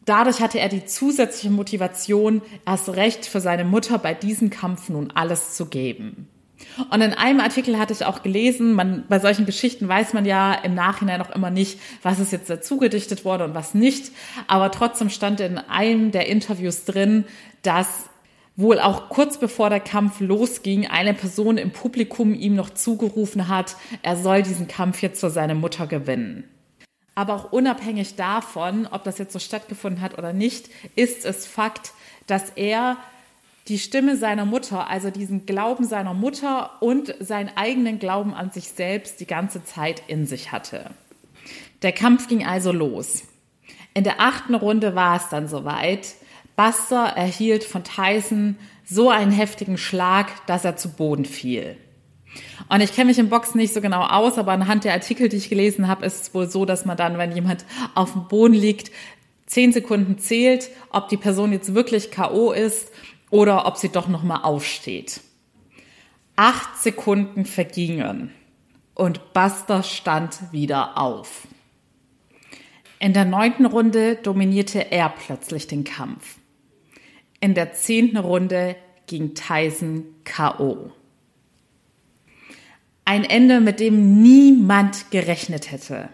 Dadurch 0.06 0.40
hatte 0.40 0.60
er 0.60 0.70
die 0.70 0.86
zusätzliche 0.86 1.50
Motivation, 1.50 2.42
erst 2.66 2.90
recht 2.90 3.26
für 3.26 3.42
seine 3.42 3.66
Mutter 3.66 3.98
bei 3.98 4.14
diesem 4.14 4.52
Kampf 4.52 4.90
nun 4.90 5.12
alles 5.12 5.56
zu 5.56 5.66
geben. 5.66 6.28
Und 6.90 7.02
in 7.02 7.14
einem 7.14 7.40
Artikel 7.40 7.78
hatte 7.78 7.94
ich 7.94 8.06
auch 8.06 8.22
gelesen, 8.22 8.74
man, 8.74 9.06
bei 9.10 9.20
solchen 9.20 9.46
Geschichten 9.46 9.88
weiß 9.88 10.14
man 10.14 10.26
ja 10.26 10.54
im 10.54 10.74
Nachhinein 10.74 11.22
auch 11.22 11.32
immer 11.32 11.50
nicht, 11.50 11.80
was 12.02 12.20
ist 12.20 12.32
jetzt 12.32 12.50
dazu 12.50 12.78
gedichtet 12.78 13.26
wurde 13.26 13.44
und 13.46 13.56
was 13.56 13.74
nicht. 13.74 14.12
Aber 14.48 14.72
trotzdem 14.72 15.10
stand 15.10 15.40
in 15.40 15.58
einem 15.58 16.12
der 16.12 16.28
Interviews 16.28 16.86
drin, 16.86 17.26
dass 17.62 18.10
wohl 18.56 18.80
auch 18.80 19.10
kurz 19.10 19.38
bevor 19.38 19.70
der 19.70 19.82
Kampf 19.82 20.20
losging, 20.20 20.88
eine 20.88 21.14
Person 21.14 21.58
im 21.58 21.72
Publikum 21.72 22.34
ihm 22.34 22.56
noch 22.56 22.70
zugerufen 22.70 23.48
hat, 23.48 23.76
er 24.02 24.16
soll 24.16 24.44
diesen 24.44 24.68
Kampf 24.68 25.02
jetzt 25.02 25.20
für 25.20 25.30
seine 25.30 25.56
Mutter 25.56 25.88
gewinnen. 25.88 26.46
Aber 27.16 27.36
auch 27.36 27.52
unabhängig 27.54 28.16
davon, 28.16 28.88
ob 28.92 29.06
das 29.06 29.18
jetzt 29.18 29.34
so 29.34 29.40
stattgefunden 29.40 30.02
hat 30.02 30.18
oder 30.18 30.34
nicht, 30.34 30.70
ist 30.96 31.26
es 31.26 31.48
Fakt, 31.48 31.94
dass 32.28 32.50
er 32.52 32.98
die 33.68 33.80
Stimme 33.80 34.16
seiner 34.16 34.46
Mutter, 34.46 34.90
also 34.90 35.10
diesen 35.10 35.46
Glauben 35.46 35.86
seiner 35.86 36.14
Mutter 36.14 36.82
und 36.82 37.16
seinen 37.20 37.50
eigenen 37.56 37.98
Glauben 37.98 38.34
an 38.34 38.52
sich 38.52 38.70
selbst 38.70 39.20
die 39.20 39.26
ganze 39.26 39.64
Zeit 39.64 40.04
in 40.08 40.28
sich 40.28 40.52
hatte. 40.52 40.92
Der 41.82 41.92
Kampf 41.92 42.28
ging 42.28 42.46
also 42.46 42.72
los. 42.72 43.24
In 43.94 44.04
der 44.04 44.20
achten 44.20 44.54
Runde 44.54 44.94
war 44.94 45.16
es 45.16 45.30
dann 45.30 45.48
soweit. 45.48 46.16
Buster 46.56 47.06
erhielt 47.16 47.64
von 47.64 47.84
Tyson 47.84 48.58
so 48.84 49.10
einen 49.10 49.32
heftigen 49.32 49.78
Schlag, 49.78 50.46
dass 50.48 50.66
er 50.66 50.78
zu 50.78 50.90
Boden 50.90 51.26
fiel. 51.26 51.78
Und 52.70 52.82
ich 52.82 52.94
kenne 52.94 53.10
mich 53.10 53.20
im 53.20 53.30
Boxen 53.30 53.58
nicht 53.58 53.74
so 53.74 53.82
genau 53.82 54.02
aus, 54.02 54.38
aber 54.38 54.52
anhand 54.52 54.84
der 54.84 54.94
Artikel, 54.94 55.30
die 55.30 55.38
ich 55.38 55.50
gelesen 55.50 55.88
habe, 55.88 56.06
ist 56.06 56.22
es 56.22 56.34
wohl 56.34 56.50
so, 56.50 56.66
dass 56.66 56.86
man 56.86 56.98
dann, 56.98 57.18
wenn 57.18 57.32
jemand 57.32 57.66
auf 57.94 58.14
dem 58.14 58.28
Boden 58.28 58.54
liegt, 58.54 58.92
zehn 59.46 59.72
Sekunden 59.72 60.18
zählt, 60.18 60.70
ob 60.90 61.10
die 61.10 61.18
Person 61.18 61.52
jetzt 61.52 61.76
wirklich 61.76 62.12
K.O. 62.12 62.52
ist 62.52 62.92
oder 63.30 63.66
ob 63.66 63.78
sie 63.78 63.90
doch 63.90 64.08
nochmal 64.08 64.42
aufsteht. 64.44 65.22
Acht 66.36 66.78
Sekunden 66.78 67.46
vergingen 67.46 68.32
und 68.94 69.34
Buster 69.34 69.84
stand 69.84 70.52
wieder 70.52 70.98
auf. 70.98 71.48
In 73.00 73.14
der 73.14 73.26
neunten 73.26 73.66
Runde 73.66 74.16
dominierte 74.16 74.92
er 74.92 75.10
plötzlich 75.10 75.68
den 75.68 75.84
Kampf. 75.84 76.38
In 77.40 77.54
der 77.54 77.74
zehnten 77.74 78.18
Runde 78.18 78.76
ging 79.06 79.36
Tyson 79.36 80.06
K.O. 80.24 80.92
Ein 83.06 83.24
Ende, 83.24 83.62
mit 83.62 83.80
dem 83.80 84.22
niemand 84.22 85.12
gerechnet 85.12 85.72
hätte, 85.72 86.10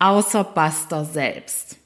außer 0.00 0.42
Buster 0.42 1.04
selbst. 1.04 1.76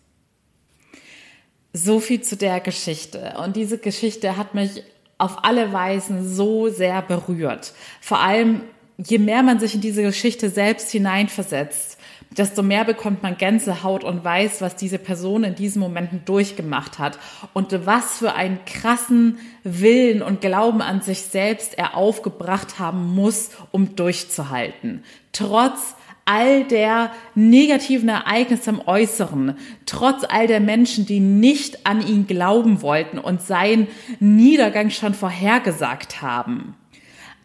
So 1.73 2.00
viel 2.00 2.23
zu 2.23 2.37
der 2.37 2.61
Geschichte. 2.61 3.35
Und 3.44 3.54
diese 3.54 3.78
Geschichte 3.78 4.37
hat 4.37 4.54
mich 4.54 4.82
auf 5.18 5.44
alle 5.44 5.73
Weisen 5.73 6.26
so 6.26 6.68
sehr 6.70 7.02
berührt. 7.02 7.75
Vor 8.00 8.18
allem, 8.18 8.62
je 8.97 9.18
mehr 9.18 9.42
man 9.42 9.61
sich 9.61 9.75
in 9.75 9.82
diese 9.82 10.02
Geschichte 10.02 10.49
selbst 10.49 10.90
hineinversetzt, 10.90 11.99
desto 12.37 12.62
mehr 12.62 12.84
bekommt 12.84 13.22
man 13.22 13.37
Gänsehaut 13.37 14.04
und 14.04 14.25
weiß, 14.25 14.60
was 14.60 14.76
diese 14.76 14.99
Person 14.99 15.44
in 15.44 15.54
diesen 15.54 15.80
Momenten 15.80 16.22
durchgemacht 16.25 16.99
hat 16.99 17.18
und 17.54 17.87
was 17.87 18.18
für 18.18 18.34
einen 18.34 18.64
krassen 18.64 19.38
Willen 19.64 20.22
und 20.22 20.40
Glauben 20.40 20.80
an 20.80 21.02
sich 21.02 21.22
selbst 21.22 21.76
er 21.76 21.96
aufgebracht 21.96 22.78
haben 22.78 23.14
muss, 23.14 23.50
um 23.72 23.96
durchzuhalten. 23.96 25.02
Trotz 25.32 25.96
all 26.25 26.64
der 26.64 27.10
negativen 27.34 28.08
Ereignisse 28.08 28.70
im 28.70 28.87
Äußeren, 28.87 29.56
trotz 29.84 30.25
all 30.28 30.46
der 30.46 30.60
Menschen, 30.60 31.06
die 31.06 31.18
nicht 31.18 31.87
an 31.87 32.06
ihn 32.06 32.28
glauben 32.28 32.82
wollten 32.82 33.18
und 33.18 33.42
seinen 33.42 33.88
Niedergang 34.20 34.90
schon 34.90 35.14
vorhergesagt 35.14 36.22
haben. 36.22 36.76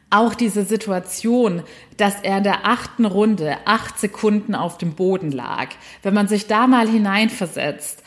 Auch 0.10 0.36
diese 0.36 0.64
Situation, 0.64 1.64
dass 1.98 2.22
er 2.22 2.38
in 2.38 2.44
der 2.44 2.66
achten 2.68 3.06
Runde 3.06 3.58
acht 3.66 4.00
Sekunden 4.00 4.56
auf 4.56 4.78
dem 4.78 4.94
Boden 4.94 5.32
lag, 5.32 5.70
wenn 6.04 6.14
man 6.14 6.28
sich 6.28 6.48
da 6.48 6.68
mal 6.68 6.88
hineinversetzt, 6.88 8.04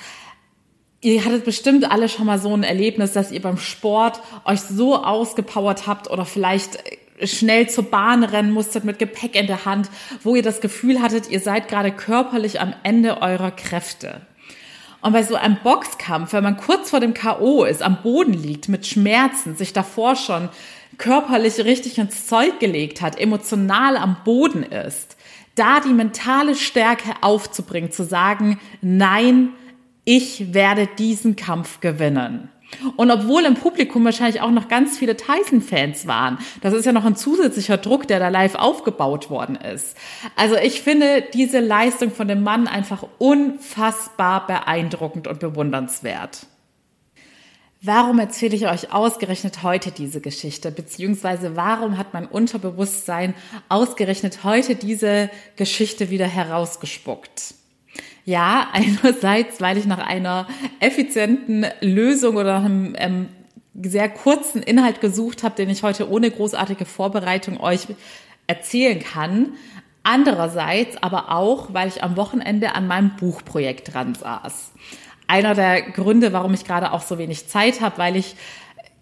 Ihr 1.00 1.25
hattet 1.25 1.45
bestimmt 1.45 1.88
alle 1.88 2.09
schon 2.09 2.26
mal 2.26 2.40
so 2.40 2.52
ein 2.52 2.64
Erlebnis, 2.64 3.12
dass 3.12 3.31
ihr 3.31 3.40
beim 3.40 3.57
Sport 3.57 4.21
euch 4.45 4.62
so 4.62 4.97
ausgepowert 4.97 5.87
habt 5.87 6.11
oder 6.11 6.25
vielleicht 6.25 6.83
schnell 7.23 7.69
zur 7.69 7.85
Bahn 7.85 8.25
rennen 8.25 8.50
musstet 8.50 8.85
mit 8.85 8.99
Gepäck 8.99 9.37
in 9.37 9.47
der 9.47 9.64
Hand, 9.64 9.90
wo 10.25 10.35
ihr 10.35 10.43
das 10.43 10.61
Gefühl 10.61 11.00
hattet, 11.00 11.31
ihr 11.31 11.38
seid 11.38 11.69
gerade 11.69 11.93
körperlich 11.93 12.61
am 12.61 12.75
Ende 12.83 13.23
eurer 13.23 13.52
Kräfte. 13.52 14.23
Und 15.00 15.12
bei 15.12 15.23
so 15.23 15.37
einem 15.37 15.59
Boxkampf, 15.62 16.33
wenn 16.33 16.43
man 16.43 16.57
kurz 16.57 16.90
vor 16.90 16.99
dem 16.99 17.14
K.O. 17.14 17.62
ist, 17.62 17.83
am 17.83 18.02
Boden 18.02 18.33
liegt, 18.33 18.69
mit 18.69 18.85
Schmerzen, 18.85 19.55
sich 19.55 19.73
davor 19.73 20.17
schon 20.17 20.49
körperlich 20.99 21.64
richtig 21.64 21.99
ins 21.99 22.26
Zeug 22.26 22.61
gelegt 22.61 23.00
hat, 23.00 23.19
emotional 23.19 23.97
am 23.97 24.17
Boden 24.25 24.62
ist, 24.62 25.17
da 25.55 25.81
die 25.81 25.93
mentale 25.93 26.55
Stärke 26.55 27.14
aufzubringen, 27.21 27.90
zu 27.90 28.05
sagen, 28.05 28.61
nein, 28.81 29.50
ich 30.05 30.55
werde 30.55 30.88
diesen 30.99 31.37
Kampf 31.37 31.81
gewinnen. 31.81 32.50
Und 32.97 33.11
obwohl 33.11 33.45
im 33.45 33.55
Publikum 33.55 34.05
wahrscheinlich 34.05 34.40
auch 34.40 34.50
noch 34.50 34.69
ganz 34.69 34.99
viele 34.99 35.17
Tyson-Fans 35.17 36.07
waren, 36.07 36.38
das 36.61 36.75
ist 36.75 36.85
ja 36.85 36.93
noch 36.93 37.05
ein 37.05 37.17
zusätzlicher 37.17 37.78
Druck, 37.78 38.07
der 38.07 38.19
da 38.19 38.28
live 38.28 38.57
aufgebaut 38.57 39.31
worden 39.31 39.57
ist. 39.57 39.97
Also 40.37 40.57
ich 40.57 40.83
finde 40.83 41.25
diese 41.33 41.61
Leistung 41.61 42.11
von 42.11 42.28
dem 42.28 42.43
Mann 42.43 42.67
einfach 42.67 43.05
unfassbar 43.19 44.47
beeindruckend 44.47 45.26
und 45.26 45.40
bewundernswert. 45.40 46.47
Warum 47.80 48.18
erzähle 48.18 48.56
ich 48.56 48.66
euch 48.66 48.92
ausgerechnet 48.92 49.62
heute 49.62 49.92
diese 49.92 50.20
Geschichte? 50.20 50.73
Beziehungsweise 50.73 51.54
warum 51.54 51.97
hat 51.97 52.12
mein 52.12 52.26
Unterbewusstsein 52.26 53.35
ausgerechnet 53.68 54.42
heute 54.42 54.75
diese 54.75 55.30
Geschichte 55.54 56.11
wieder 56.11 56.26
herausgespuckt? 56.26 57.54
Ja, 58.25 58.68
einerseits, 58.73 59.61
weil 59.61 59.78
ich 59.78 59.87
nach 59.87 60.04
einer 60.04 60.49
effizienten 60.80 61.66
Lösung 61.80 62.37
oder 62.37 62.56
einem 62.56 62.97
ähm, 62.99 63.28
sehr 63.80 64.08
kurzen 64.08 64.61
Inhalt 64.61 65.00
gesucht 65.00 65.44
habe, 65.44 65.54
den 65.54 65.70
ich 65.70 65.85
heute 65.85 66.11
ohne 66.11 66.32
großartige 66.32 66.85
Vorbereitung 66.85 67.61
euch 67.61 67.87
erzählen 68.49 68.99
kann. 68.99 69.52
Andererseits 70.02 71.00
aber 71.00 71.30
auch, 71.30 71.75
weil 71.75 71.87
ich 71.87 72.02
am 72.02 72.16
Wochenende 72.16 72.75
an 72.75 72.88
meinem 72.88 73.14
Buchprojekt 73.16 73.94
dran 73.94 74.16
saß. 74.16 74.73
Einer 75.28 75.54
der 75.54 75.82
Gründe, 75.82 76.32
warum 76.32 76.52
ich 76.54 76.64
gerade 76.64 76.92
auch 76.92 77.02
so 77.02 77.18
wenig 77.18 77.47
Zeit 77.47 77.80
habe, 77.80 77.99
weil 77.99 78.16
ich 78.16 78.35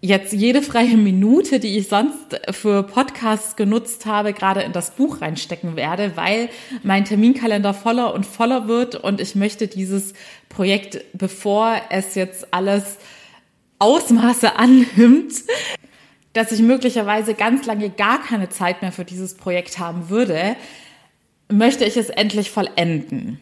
jetzt 0.01 0.31
jede 0.31 0.61
freie 0.61 0.95
Minute, 0.95 1.59
die 1.59 1.77
ich 1.77 1.87
sonst 1.87 2.39
für 2.51 2.83
Podcasts 2.83 3.55
genutzt 3.55 4.05
habe, 4.05 4.33
gerade 4.33 4.61
in 4.61 4.71
das 4.71 4.91
Buch 4.91 5.21
reinstecken 5.21 5.75
werde, 5.75 6.11
weil 6.15 6.49
mein 6.83 7.05
Terminkalender 7.05 7.73
voller 7.73 8.13
und 8.13 8.25
voller 8.25 8.67
wird 8.67 8.95
und 8.95 9.19
ich 9.19 9.35
möchte 9.35 9.67
dieses 9.67 10.13
Projekt, 10.49 11.03
bevor 11.13 11.81
es 11.89 12.13
jetzt 12.15 12.53
alles 12.53 12.97
Ausmaße 13.79 14.55
annimmt, 14.55 15.33
dass 16.33 16.51
ich 16.51 16.61
möglicherweise 16.61 17.33
ganz 17.33 17.65
lange 17.65 17.89
gar 17.89 18.21
keine 18.21 18.49
Zeit 18.49 18.81
mehr 18.81 18.91
für 18.91 19.05
dieses 19.05 19.35
Projekt 19.35 19.79
haben 19.79 20.09
würde, 20.09 20.55
möchte 21.49 21.85
ich 21.85 21.97
es 21.97 22.09
endlich 22.09 22.51
vollenden. 22.51 23.39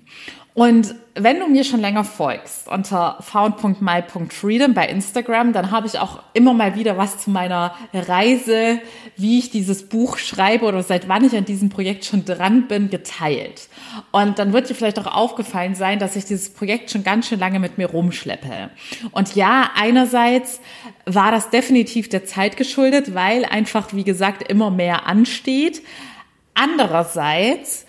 Und 0.55 0.95
wenn 1.15 1.41
du 1.41 1.47
mir 1.47 1.65
schon 1.65 1.81
länger 1.81 2.05
folgst 2.05 2.69
unter 2.69 3.17
found.my.freedom 3.19 4.73
bei 4.73 4.87
Instagram, 4.87 5.51
dann 5.51 5.69
habe 5.69 5.85
ich 5.85 5.99
auch 5.99 6.23
immer 6.31 6.53
mal 6.53 6.75
wieder 6.75 6.97
was 6.97 7.17
zu 7.17 7.29
meiner 7.29 7.75
Reise, 7.93 8.79
wie 9.17 9.37
ich 9.39 9.49
dieses 9.49 9.89
Buch 9.89 10.17
schreibe 10.17 10.65
oder 10.65 10.81
seit 10.81 11.09
wann 11.09 11.25
ich 11.25 11.35
an 11.35 11.43
diesem 11.43 11.67
Projekt 11.67 12.05
schon 12.05 12.23
dran 12.23 12.69
bin, 12.69 12.89
geteilt. 12.89 13.67
Und 14.13 14.39
dann 14.39 14.53
wird 14.53 14.69
dir 14.69 14.75
vielleicht 14.75 14.97
auch 14.97 15.13
aufgefallen 15.13 15.75
sein, 15.75 15.99
dass 15.99 16.15
ich 16.15 16.23
dieses 16.23 16.49
Projekt 16.51 16.89
schon 16.89 17.03
ganz 17.03 17.27
schön 17.27 17.39
lange 17.39 17.59
mit 17.59 17.77
mir 17.77 17.87
rumschleppe. 17.87 18.69
Und 19.11 19.35
ja, 19.35 19.71
einerseits 19.75 20.61
war 21.05 21.31
das 21.31 21.49
definitiv 21.49 22.07
der 22.07 22.23
Zeit 22.23 22.55
geschuldet, 22.55 23.13
weil 23.13 23.43
einfach, 23.43 23.91
wie 23.91 24.05
gesagt, 24.05 24.49
immer 24.49 24.71
mehr 24.71 25.05
ansteht. 25.05 25.81
Andererseits 26.53 27.84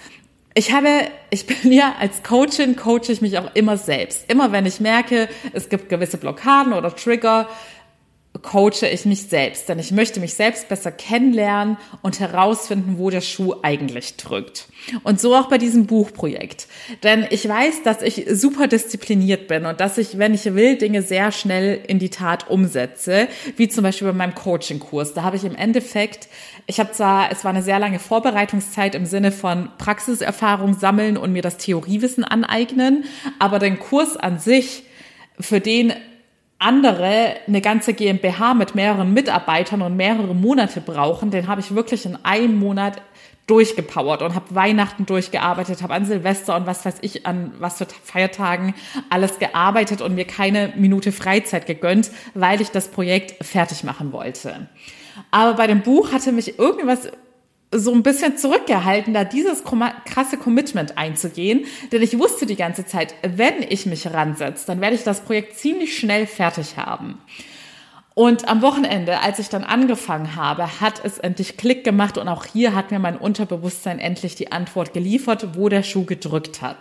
ich 0.58 0.72
habe, 0.72 0.88
ich 1.28 1.46
bin 1.46 1.70
ja 1.70 1.96
als 2.00 2.22
Coachin, 2.22 2.76
coache 2.76 3.12
ich 3.12 3.20
mich 3.20 3.36
auch 3.36 3.54
immer 3.54 3.76
selbst. 3.76 4.24
Immer 4.30 4.52
wenn 4.52 4.64
ich 4.64 4.80
merke, 4.80 5.28
es 5.52 5.68
gibt 5.68 5.90
gewisse 5.90 6.16
Blockaden 6.16 6.72
oder 6.72 6.96
Trigger, 6.96 7.46
coache 8.38 8.86
ich 8.90 9.04
mich 9.04 9.24
selbst, 9.24 9.68
denn 9.68 9.78
ich 9.78 9.92
möchte 9.92 10.20
mich 10.20 10.34
selbst 10.34 10.68
besser 10.68 10.90
kennenlernen 10.92 11.76
und 12.02 12.20
herausfinden, 12.20 12.98
wo 12.98 13.10
der 13.10 13.20
Schuh 13.20 13.54
eigentlich 13.62 14.16
drückt. 14.16 14.68
Und 15.02 15.20
so 15.20 15.34
auch 15.34 15.48
bei 15.48 15.58
diesem 15.58 15.86
Buchprojekt. 15.86 16.66
Denn 17.02 17.26
ich 17.30 17.48
weiß, 17.48 17.82
dass 17.82 18.02
ich 18.02 18.26
super 18.30 18.68
diszipliniert 18.68 19.48
bin 19.48 19.66
und 19.66 19.80
dass 19.80 19.98
ich, 19.98 20.18
wenn 20.18 20.34
ich 20.34 20.44
will, 20.44 20.76
Dinge 20.76 21.02
sehr 21.02 21.32
schnell 21.32 21.80
in 21.86 21.98
die 21.98 22.10
Tat 22.10 22.48
umsetze, 22.48 23.28
wie 23.56 23.68
zum 23.68 23.82
Beispiel 23.84 24.08
bei 24.08 24.14
meinem 24.14 24.34
Coaching-Kurs. 24.34 25.14
Da 25.14 25.22
habe 25.22 25.36
ich 25.36 25.44
im 25.44 25.56
Endeffekt, 25.56 26.28
ich 26.66 26.80
habe 26.80 26.92
zwar, 26.92 27.30
es 27.32 27.44
war 27.44 27.50
eine 27.50 27.62
sehr 27.62 27.78
lange 27.78 27.98
Vorbereitungszeit 27.98 28.94
im 28.94 29.06
Sinne 29.06 29.32
von 29.32 29.70
Praxiserfahrung 29.78 30.74
sammeln 30.74 31.16
und 31.16 31.32
mir 31.32 31.42
das 31.42 31.56
Theoriewissen 31.56 32.24
aneignen, 32.24 33.04
aber 33.38 33.58
den 33.58 33.78
Kurs 33.78 34.16
an 34.16 34.38
sich, 34.38 34.84
für 35.38 35.60
den 35.60 35.92
andere 36.58 37.36
eine 37.46 37.60
ganze 37.60 37.92
GmbH 37.92 38.54
mit 38.54 38.74
mehreren 38.74 39.12
Mitarbeitern 39.12 39.82
und 39.82 39.96
mehrere 39.96 40.34
Monate 40.34 40.80
brauchen, 40.80 41.30
den 41.30 41.48
habe 41.48 41.60
ich 41.60 41.74
wirklich 41.74 42.06
in 42.06 42.16
einem 42.24 42.58
Monat 42.58 43.02
durchgepowert 43.46 44.22
und 44.22 44.34
habe 44.34 44.54
Weihnachten 44.54 45.06
durchgearbeitet, 45.06 45.82
habe 45.82 45.94
an 45.94 46.04
Silvester 46.04 46.56
und 46.56 46.66
was 46.66 46.84
weiß 46.84 46.96
ich 47.02 47.26
an 47.26 47.52
was 47.58 47.78
für 47.78 47.86
Feiertagen 47.86 48.74
alles 49.08 49.38
gearbeitet 49.38 50.00
und 50.00 50.14
mir 50.14 50.24
keine 50.24 50.72
Minute 50.76 51.12
Freizeit 51.12 51.66
gegönnt, 51.66 52.10
weil 52.34 52.60
ich 52.60 52.70
das 52.70 52.88
Projekt 52.88 53.44
fertig 53.44 53.84
machen 53.84 54.12
wollte. 54.12 54.68
Aber 55.30 55.54
bei 55.54 55.66
dem 55.66 55.82
Buch 55.82 56.12
hatte 56.12 56.32
mich 56.32 56.58
irgendwas 56.58 57.08
so 57.72 57.92
ein 57.92 58.02
bisschen 58.02 58.36
zurückgehalten, 58.36 59.12
da 59.12 59.24
dieses 59.24 59.64
krasse 59.64 60.36
Commitment 60.36 60.98
einzugehen, 60.98 61.64
denn 61.92 62.02
ich 62.02 62.18
wusste 62.18 62.46
die 62.46 62.56
ganze 62.56 62.86
Zeit, 62.86 63.14
wenn 63.22 63.62
ich 63.68 63.86
mich 63.86 64.06
ransetze, 64.12 64.66
dann 64.66 64.80
werde 64.80 64.96
ich 64.96 65.02
das 65.02 65.22
Projekt 65.22 65.58
ziemlich 65.58 65.98
schnell 65.98 66.26
fertig 66.26 66.76
haben. 66.76 67.18
Und 68.14 68.48
am 68.48 68.62
Wochenende, 68.62 69.20
als 69.20 69.38
ich 69.38 69.50
dann 69.50 69.62
angefangen 69.62 70.36
habe, 70.36 70.80
hat 70.80 71.04
es 71.04 71.18
endlich 71.18 71.58
Klick 71.58 71.84
gemacht 71.84 72.16
und 72.16 72.28
auch 72.28 72.46
hier 72.46 72.74
hat 72.74 72.90
mir 72.90 72.98
mein 72.98 73.18
Unterbewusstsein 73.18 73.98
endlich 73.98 74.34
die 74.36 74.52
Antwort 74.52 74.94
geliefert, 74.94 75.54
wo 75.54 75.68
der 75.68 75.82
Schuh 75.82 76.06
gedrückt 76.06 76.62
hat. 76.62 76.78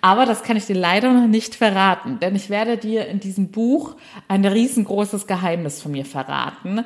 Aber 0.00 0.26
das 0.26 0.42
kann 0.42 0.56
ich 0.56 0.66
dir 0.66 0.74
leider 0.74 1.12
noch 1.12 1.28
nicht 1.28 1.54
verraten, 1.54 2.18
denn 2.18 2.34
ich 2.34 2.50
werde 2.50 2.76
dir 2.76 3.06
in 3.06 3.20
diesem 3.20 3.52
Buch 3.52 3.94
ein 4.26 4.44
riesengroßes 4.44 5.28
Geheimnis 5.28 5.80
von 5.80 5.92
mir 5.92 6.04
verraten. 6.04 6.84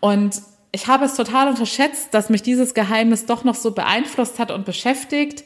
Und 0.00 0.42
ich 0.70 0.86
habe 0.86 1.06
es 1.06 1.14
total 1.14 1.48
unterschätzt, 1.48 2.12
dass 2.12 2.28
mich 2.28 2.42
dieses 2.42 2.74
Geheimnis 2.74 3.26
doch 3.26 3.44
noch 3.44 3.54
so 3.54 3.70
beeinflusst 3.70 4.38
hat 4.38 4.50
und 4.50 4.66
beschäftigt. 4.66 5.44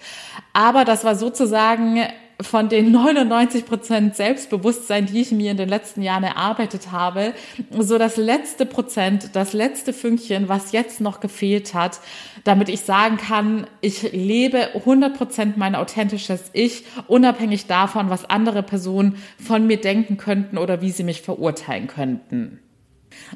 Aber 0.52 0.84
das 0.84 1.04
war 1.04 1.14
sozusagen 1.14 2.00
von 2.40 2.68
den 2.68 2.90
99 2.90 3.66
Prozent 3.66 4.16
Selbstbewusstsein, 4.16 5.06
die 5.06 5.20
ich 5.20 5.30
mir 5.30 5.52
in 5.52 5.56
den 5.56 5.68
letzten 5.68 6.02
Jahren 6.02 6.24
erarbeitet 6.24 6.90
habe, 6.90 7.34
so 7.78 7.98
das 7.98 8.16
letzte 8.16 8.66
Prozent, 8.66 9.30
das 9.34 9.52
letzte 9.52 9.92
Fünkchen, 9.92 10.48
was 10.48 10.72
jetzt 10.72 11.00
noch 11.00 11.20
gefehlt 11.20 11.74
hat, 11.74 12.00
damit 12.42 12.68
ich 12.68 12.80
sagen 12.80 13.16
kann, 13.16 13.66
ich 13.80 14.12
lebe 14.12 14.74
100 14.74 15.16
Prozent 15.16 15.56
mein 15.56 15.76
authentisches 15.76 16.50
Ich, 16.52 16.84
unabhängig 17.06 17.66
davon, 17.66 18.10
was 18.10 18.28
andere 18.28 18.64
Personen 18.64 19.22
von 19.38 19.66
mir 19.66 19.80
denken 19.80 20.16
könnten 20.16 20.58
oder 20.58 20.80
wie 20.80 20.90
sie 20.90 21.04
mich 21.04 21.22
verurteilen 21.22 21.86
könnten. 21.86 22.58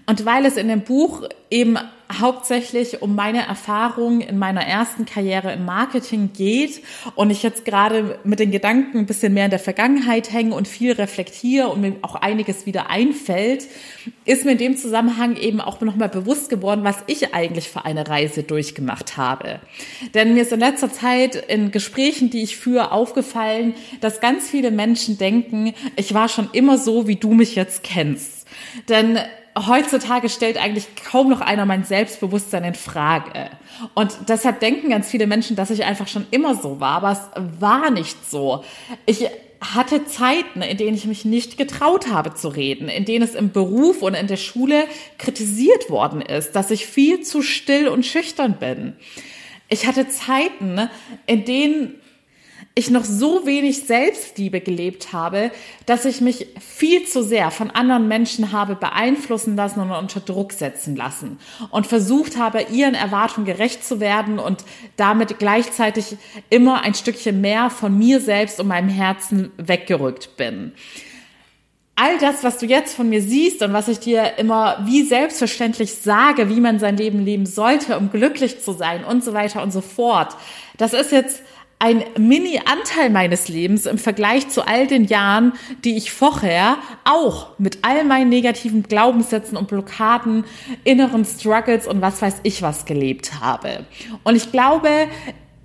Und 0.07 0.25
weil 0.25 0.45
es 0.47 0.57
in 0.57 0.69
dem 0.69 0.83
Buch 0.83 1.29
eben 1.51 1.79
hauptsächlich 2.13 3.03
um 3.03 3.15
meine 3.17 3.47
Erfahrungen 3.47 4.21
in 4.21 4.39
meiner 4.39 4.65
ersten 4.65 5.07
Karriere 5.07 5.53
im 5.53 5.65
Marketing 5.65 6.31
geht 6.33 6.83
und 7.17 7.31
ich 7.31 7.43
jetzt 7.43 7.65
gerade 7.65 8.19
mit 8.23 8.39
den 8.39 8.53
Gedanken 8.53 8.99
ein 8.99 9.07
bisschen 9.07 9.35
mehr 9.35 9.47
in 9.47 9.51
der 9.51 9.59
Vergangenheit 9.59 10.33
hänge 10.33 10.55
und 10.55 10.69
viel 10.69 10.93
reflektiere 10.93 11.69
und 11.69 11.81
mir 11.81 11.97
auch 12.03 12.15
einiges 12.15 12.65
wieder 12.65 12.91
einfällt, 12.91 13.67
ist 14.25 14.45
mir 14.45 14.53
in 14.53 14.59
dem 14.59 14.77
Zusammenhang 14.77 15.37
eben 15.37 15.61
auch 15.61 15.81
nochmal 15.81 16.09
bewusst 16.09 16.49
geworden, 16.49 16.85
was 16.85 16.97
ich 17.09 17.35
eigentlich 17.35 17.69
für 17.69 17.85
eine 17.85 18.09
Reise 18.09 18.45
durchgemacht 18.45 19.17
habe. 19.17 19.61
Denn 20.15 20.35
mir 20.35 20.43
ist 20.43 20.53
in 20.53 20.61
letzter 20.61 20.93
Zeit 20.93 21.35
in 21.35 21.73
Gesprächen, 21.73 22.31
die 22.31 22.43
ich 22.43 22.57
führe, 22.57 22.93
aufgefallen, 22.93 23.75
dass 24.01 24.21
ganz 24.21 24.49
viele 24.49 24.71
Menschen 24.71 25.19
denken, 25.19 25.75
ich 25.97 26.15
war 26.15 26.29
schon 26.29 26.49
immer 26.53 26.79
so, 26.79 27.09
wie 27.09 27.17
du 27.17 27.33
mich 27.33 27.57
jetzt 27.57 27.83
kennst. 27.83 28.47
Denn 28.89 29.19
heutzutage 29.57 30.29
stellt 30.29 30.59
eigentlich 30.59 30.87
kaum 31.11 31.31
noch 31.31 31.41
einer 31.41 31.65
mein 31.65 31.85
Selbstbewusstsein 31.85 32.65
in 32.65 32.75
Frage. 32.75 33.51
Und 33.95 34.13
deshalb 34.29 34.61
denken 34.61 34.91
ganz 34.91 35.09
viele 35.09 35.27
Menschen, 35.27 35.57
dass 35.57 35.71
ich 35.71 35.85
einfach 35.85 36.09
schon 36.09 36.27
immer 36.31 36.55
so 36.55 36.81
war, 36.81 37.03
aber 37.03 37.13
es 37.13 37.61
war 37.61 37.91
nicht 37.91 38.29
so. 38.29 38.65
Ich 39.07 39.29
hatte 39.61 40.05
Zeiten, 40.05 40.61
in 40.61 40.77
denen 40.77 40.95
ich 40.95 41.07
mich 41.07 41.25
nicht 41.25 41.57
getraut 41.57 42.09
habe 42.09 42.35
zu 42.35 42.49
reden, 42.49 42.89
in 42.89 43.07
denen 43.07 43.25
es 43.25 43.35
im 43.35 43.53
Beruf 43.53 44.03
und 44.03 44.15
in 44.15 44.27
der 44.27 44.37
Schule 44.37 44.85
kritisiert 45.19 45.89
worden 45.89 46.21
ist, 46.21 46.53
dass 46.53 46.71
ich 46.71 46.87
viel 46.87 47.23
zu 47.23 47.43
still 47.43 47.89
und 47.89 48.05
schüchtern 48.05 48.59
bin. 48.59 48.95
Ich 49.69 49.87
hatte 49.87 50.09
Zeiten, 50.09 50.89
in 51.27 51.45
denen 51.45 51.95
ich 52.79 52.91
noch 52.91 53.05
so 53.05 53.47
wenig 53.47 53.87
Selbstliebe 53.87 54.61
gelebt 54.61 55.15
habe, 55.15 55.51
dass 55.87 56.05
ich 56.05 56.21
mich 56.21 56.47
viel 56.61 57.07
zu 57.07 57.23
sehr 57.23 57.51
von 57.51 57.71
anderen 57.71 58.07
Menschen 58.07 58.53
habe 58.53 58.75
beeinflussen 58.75 59.57
lassen 59.57 59.81
und 59.81 59.91
unter 59.91 60.21
Druck 60.21 60.53
setzen 60.53 60.95
lassen 60.95 61.39
und 61.71 61.87
versucht 61.87 62.37
habe, 62.37 62.67
ihren 62.71 62.95
Erwartungen 62.95 63.47
gerecht 63.47 63.83
zu 63.83 63.99
werden 63.99 64.39
und 64.39 64.63
damit 64.97 65.39
gleichzeitig 65.39 66.19
immer 66.51 66.83
ein 66.83 66.93
Stückchen 66.93 67.41
mehr 67.41 67.71
von 67.71 67.97
mir 67.97 68.21
selbst 68.21 68.61
und 68.61 68.69
meinem 68.69 68.91
Herzen 68.91 69.53
weggerückt 69.57 70.37
bin. 70.37 70.73
All 71.99 72.19
das, 72.19 72.45
was 72.45 72.59
du 72.59 72.67
jetzt 72.67 72.95
von 72.95 73.09
mir 73.09 73.23
siehst 73.23 73.63
und 73.63 73.73
was 73.73 73.89
ich 73.89 74.01
dir 74.01 74.37
immer 74.37 74.85
wie 74.85 75.03
selbstverständlich 75.03 75.95
sage, 75.95 76.51
wie 76.51 76.61
man 76.61 76.79
sein 76.79 76.99
Leben 76.99 77.25
leben 77.25 77.47
sollte, 77.47 77.97
um 77.97 78.11
glücklich 78.11 78.61
zu 78.61 78.73
sein 78.73 79.03
und 79.03 79.25
so 79.25 79.33
weiter 79.33 79.63
und 79.63 79.73
so 79.73 79.81
fort, 79.81 80.37
das 80.77 80.93
ist 80.93 81.11
jetzt 81.11 81.43
ein 81.79 82.05
Mini-Anteil 82.19 83.11
meines 83.11 83.49
Lebens 83.49 83.87
im 83.87 83.99
Vergleich 83.99 84.49
zu 84.49 84.67
all 84.67 84.87
den 84.87 85.05
Jahren, 85.05 85.53
die 85.85 85.97
ich 85.97 86.11
vorher 86.11 86.79
auch 87.05 87.59
mit 87.59 87.79
all 87.83 88.05
meinen 88.05 88.31
negativen 88.31 88.83
Glaubenssätzen 88.83 89.59
und 89.59 89.69
Blockaden, 89.69 90.45
inneren 90.85 91.25
Struggles 91.25 91.87
und 91.87 92.01
was 92.01 92.23
weiß 92.23 92.37
ich 92.45 92.63
was 92.63 92.87
gelebt 92.87 93.41
habe. 93.41 93.85
Und 94.25 94.37
ich 94.37 94.53
glaube, 94.53 94.89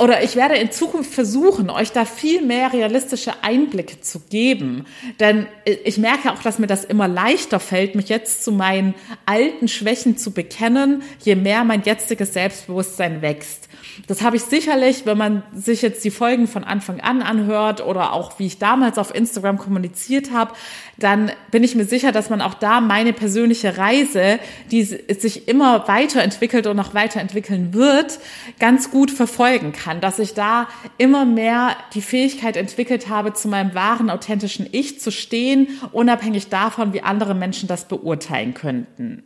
oder 0.01 0.23
ich 0.23 0.35
werde 0.35 0.55
in 0.55 0.71
Zukunft 0.71 1.13
versuchen, 1.13 1.69
euch 1.69 1.91
da 1.91 2.05
viel 2.05 2.41
mehr 2.41 2.73
realistische 2.73 3.43
Einblicke 3.43 4.01
zu 4.01 4.19
geben. 4.19 4.85
Denn 5.19 5.45
ich 5.83 5.99
merke 5.99 6.33
auch, 6.33 6.41
dass 6.41 6.57
mir 6.57 6.67
das 6.67 6.83
immer 6.83 7.07
leichter 7.07 7.59
fällt, 7.59 7.93
mich 7.93 8.09
jetzt 8.09 8.43
zu 8.43 8.51
meinen 8.51 8.95
alten 9.27 9.67
Schwächen 9.67 10.17
zu 10.17 10.31
bekennen, 10.31 11.03
je 11.19 11.35
mehr 11.35 11.63
mein 11.63 11.83
jetziges 11.83 12.33
Selbstbewusstsein 12.33 13.21
wächst. 13.21 13.69
Das 14.07 14.21
habe 14.21 14.35
ich 14.35 14.43
sicherlich, 14.43 15.05
wenn 15.05 15.17
man 15.17 15.43
sich 15.53 15.81
jetzt 15.81 16.03
die 16.03 16.11
Folgen 16.11 16.47
von 16.47 16.63
Anfang 16.63 16.99
an 17.01 17.21
anhört 17.21 17.85
oder 17.85 18.13
auch 18.13 18.39
wie 18.39 18.47
ich 18.47 18.57
damals 18.57 18.97
auf 18.97 19.13
Instagram 19.13 19.57
kommuniziert 19.57 20.31
habe, 20.31 20.53
dann 20.97 21.31
bin 21.51 21.63
ich 21.63 21.75
mir 21.75 21.85
sicher, 21.85 22.11
dass 22.11 22.29
man 22.29 22.41
auch 22.41 22.53
da 22.53 22.81
meine 22.81 23.13
persönliche 23.13 23.77
Reise, 23.77 24.39
die 24.71 24.83
sich 24.83 25.47
immer 25.47 25.87
weiterentwickelt 25.87 26.67
und 26.67 26.77
noch 26.77 26.93
weiterentwickeln 26.93 27.73
wird, 27.73 28.19
ganz 28.59 28.91
gut 28.91 29.11
verfolgen 29.11 29.71
kann. 29.71 30.01
Dass 30.01 30.19
ich 30.19 30.33
da 30.33 30.67
immer 30.97 31.25
mehr 31.25 31.75
die 31.93 32.01
Fähigkeit 32.01 32.57
entwickelt 32.57 33.09
habe, 33.09 33.33
zu 33.33 33.47
meinem 33.47 33.75
wahren, 33.75 34.09
authentischen 34.09 34.67
Ich 34.71 34.99
zu 34.99 35.11
stehen, 35.11 35.67
unabhängig 35.91 36.49
davon, 36.49 36.93
wie 36.93 37.01
andere 37.01 37.35
Menschen 37.35 37.67
das 37.67 37.87
beurteilen 37.87 38.53
könnten. 38.53 39.23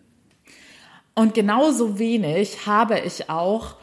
Und 1.15 1.33
genauso 1.33 1.97
wenig 1.97 2.65
habe 2.65 2.99
ich 2.99 3.29
auch 3.29 3.75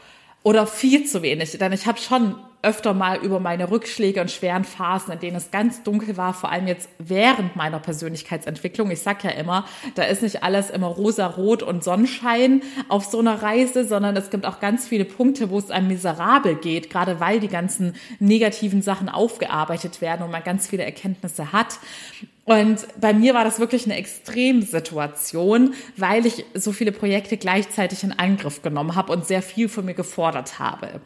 oder 0.43 0.67
viel 0.67 1.05
zu 1.05 1.21
wenig, 1.21 1.57
denn 1.57 1.71
ich 1.71 1.87
habe 1.87 1.99
schon 1.99 2.35
öfter 2.63 2.93
mal 2.93 3.17
über 3.17 3.41
meine 3.41 3.69
Rückschläge 3.69 4.21
und 4.21 4.31
schweren 4.31 4.63
Phasen, 4.63 5.13
in 5.13 5.19
denen 5.19 5.35
es 5.35 5.51
ganz 5.51 5.83
dunkel 5.83 6.15
war, 6.15 6.33
vor 6.33 6.49
allem 6.49 6.65
jetzt 6.65 6.89
während 6.97 7.57
meiner 7.57 7.79
Persönlichkeitsentwicklung. 7.79 8.89
Ich 8.89 9.01
sag 9.01 9.23
ja 9.23 9.31
immer, 9.31 9.65
da 9.95 10.03
ist 10.03 10.21
nicht 10.21 10.43
alles 10.43 10.69
immer 10.69 10.87
rosa-rot 10.87 11.61
und 11.61 11.83
Sonnenschein 11.83 12.61
auf 12.87 13.03
so 13.03 13.19
einer 13.19 13.41
Reise, 13.41 13.85
sondern 13.85 14.15
es 14.15 14.29
gibt 14.29 14.45
auch 14.45 14.61
ganz 14.61 14.87
viele 14.87 15.03
Punkte, 15.03 15.49
wo 15.49 15.59
es 15.59 15.71
einem 15.71 15.89
miserabel 15.89 16.55
geht, 16.55 16.89
gerade 16.89 17.19
weil 17.19 17.41
die 17.41 17.49
ganzen 17.49 17.95
negativen 18.19 18.81
Sachen 18.81 19.09
aufgearbeitet 19.09 19.99
werden 19.99 20.23
und 20.23 20.31
man 20.31 20.43
ganz 20.43 20.67
viele 20.67 20.83
Erkenntnisse 20.83 21.51
hat. 21.51 21.79
Und 22.45 22.85
bei 22.99 23.13
mir 23.13 23.33
war 23.33 23.45
das 23.45 23.59
wirklich 23.59 23.85
eine 23.85 23.95
Extremsituation, 23.95 25.73
weil 25.95 26.25
ich 26.25 26.45
so 26.53 26.73
viele 26.73 26.91
Projekte 26.91 27.37
gleichzeitig 27.37 28.03
in 28.03 28.11
Angriff 28.11 28.61
genommen 28.61 28.95
habe 28.95 29.13
und 29.13 29.25
sehr 29.25 29.41
viel 29.41 29.69
von 29.69 29.85
mir 29.85 29.93
gefordert 29.93 30.59
habe. 30.59 30.99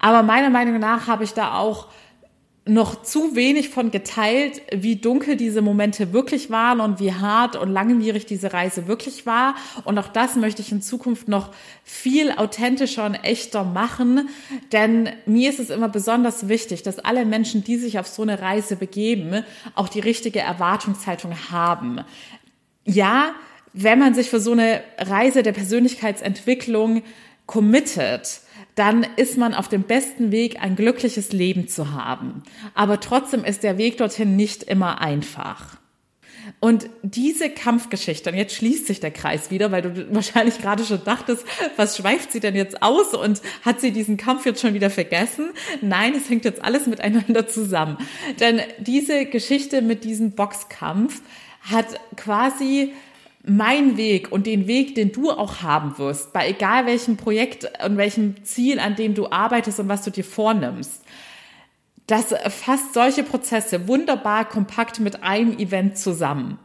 Aber 0.00 0.22
meiner 0.22 0.48
Meinung 0.48 0.78
nach 0.78 1.06
habe 1.06 1.24
ich 1.24 1.34
da 1.34 1.58
auch 1.58 1.88
noch 2.68 3.02
zu 3.02 3.34
wenig 3.34 3.70
von 3.70 3.90
geteilt, 3.90 4.62
wie 4.72 4.96
dunkel 4.96 5.36
diese 5.36 5.62
Momente 5.62 6.12
wirklich 6.12 6.50
waren 6.50 6.80
und 6.80 7.00
wie 7.00 7.12
hart 7.12 7.56
und 7.56 7.70
langwierig 7.70 8.26
diese 8.26 8.52
Reise 8.52 8.86
wirklich 8.86 9.26
war. 9.26 9.54
Und 9.84 9.98
auch 9.98 10.08
das 10.08 10.36
möchte 10.36 10.62
ich 10.62 10.70
in 10.70 10.82
Zukunft 10.82 11.28
noch 11.28 11.50
viel 11.84 12.30
authentischer 12.30 13.06
und 13.06 13.14
echter 13.14 13.64
machen, 13.64 14.28
denn 14.72 15.08
mir 15.26 15.50
ist 15.50 15.60
es 15.60 15.70
immer 15.70 15.88
besonders 15.88 16.48
wichtig, 16.48 16.82
dass 16.82 16.98
alle 16.98 17.24
Menschen, 17.24 17.64
die 17.64 17.76
sich 17.76 17.98
auf 17.98 18.06
so 18.06 18.22
eine 18.22 18.40
Reise 18.40 18.76
begeben, 18.76 19.44
auch 19.74 19.88
die 19.88 20.00
richtige 20.00 20.40
Erwartungshaltung 20.40 21.34
haben. 21.50 22.00
Ja, 22.84 23.32
wenn 23.72 23.98
man 23.98 24.14
sich 24.14 24.30
für 24.30 24.40
so 24.40 24.52
eine 24.52 24.82
Reise 24.98 25.42
der 25.42 25.52
Persönlichkeitsentwicklung 25.52 27.02
committet, 27.46 28.40
dann 28.78 29.04
ist 29.16 29.36
man 29.36 29.54
auf 29.54 29.68
dem 29.68 29.82
besten 29.82 30.30
Weg, 30.30 30.62
ein 30.62 30.76
glückliches 30.76 31.32
Leben 31.32 31.66
zu 31.66 31.92
haben. 31.92 32.44
Aber 32.74 33.00
trotzdem 33.00 33.44
ist 33.44 33.64
der 33.64 33.76
Weg 33.76 33.98
dorthin 33.98 34.36
nicht 34.36 34.62
immer 34.62 35.00
einfach. 35.00 35.78
Und 36.60 36.88
diese 37.02 37.50
Kampfgeschichte, 37.50 38.30
und 38.30 38.36
jetzt 38.36 38.54
schließt 38.54 38.86
sich 38.86 39.00
der 39.00 39.10
Kreis 39.10 39.50
wieder, 39.50 39.72
weil 39.72 39.82
du 39.82 40.06
wahrscheinlich 40.14 40.60
gerade 40.60 40.84
schon 40.84 41.02
dachtest, 41.02 41.44
was 41.76 41.96
schweift 41.96 42.30
sie 42.30 42.40
denn 42.40 42.54
jetzt 42.54 42.80
aus 42.80 43.14
und 43.14 43.42
hat 43.62 43.80
sie 43.80 43.90
diesen 43.90 44.16
Kampf 44.16 44.46
jetzt 44.46 44.60
schon 44.60 44.74
wieder 44.74 44.90
vergessen? 44.90 45.50
Nein, 45.80 46.14
es 46.14 46.30
hängt 46.30 46.44
jetzt 46.44 46.62
alles 46.62 46.86
miteinander 46.86 47.48
zusammen. 47.48 47.98
Denn 48.38 48.60
diese 48.78 49.26
Geschichte 49.26 49.82
mit 49.82 50.04
diesem 50.04 50.32
Boxkampf 50.32 51.20
hat 51.62 52.00
quasi 52.16 52.92
mein 53.44 53.96
Weg 53.96 54.32
und 54.32 54.46
den 54.46 54.66
Weg, 54.66 54.94
den 54.94 55.12
du 55.12 55.30
auch 55.30 55.62
haben 55.62 55.96
wirst, 55.98 56.32
bei 56.32 56.48
egal 56.48 56.86
welchem 56.86 57.16
Projekt 57.16 57.70
und 57.84 57.96
welchem 57.96 58.44
Ziel, 58.44 58.78
an 58.78 58.96
dem 58.96 59.14
du 59.14 59.30
arbeitest 59.30 59.80
und 59.80 59.88
was 59.88 60.02
du 60.02 60.10
dir 60.10 60.24
vornimmst, 60.24 61.02
das 62.06 62.34
fasst 62.48 62.94
solche 62.94 63.22
Prozesse 63.22 63.86
wunderbar 63.86 64.46
kompakt 64.46 64.98
mit 64.98 65.22
einem 65.22 65.58
Event 65.58 65.98
zusammen. 65.98 66.58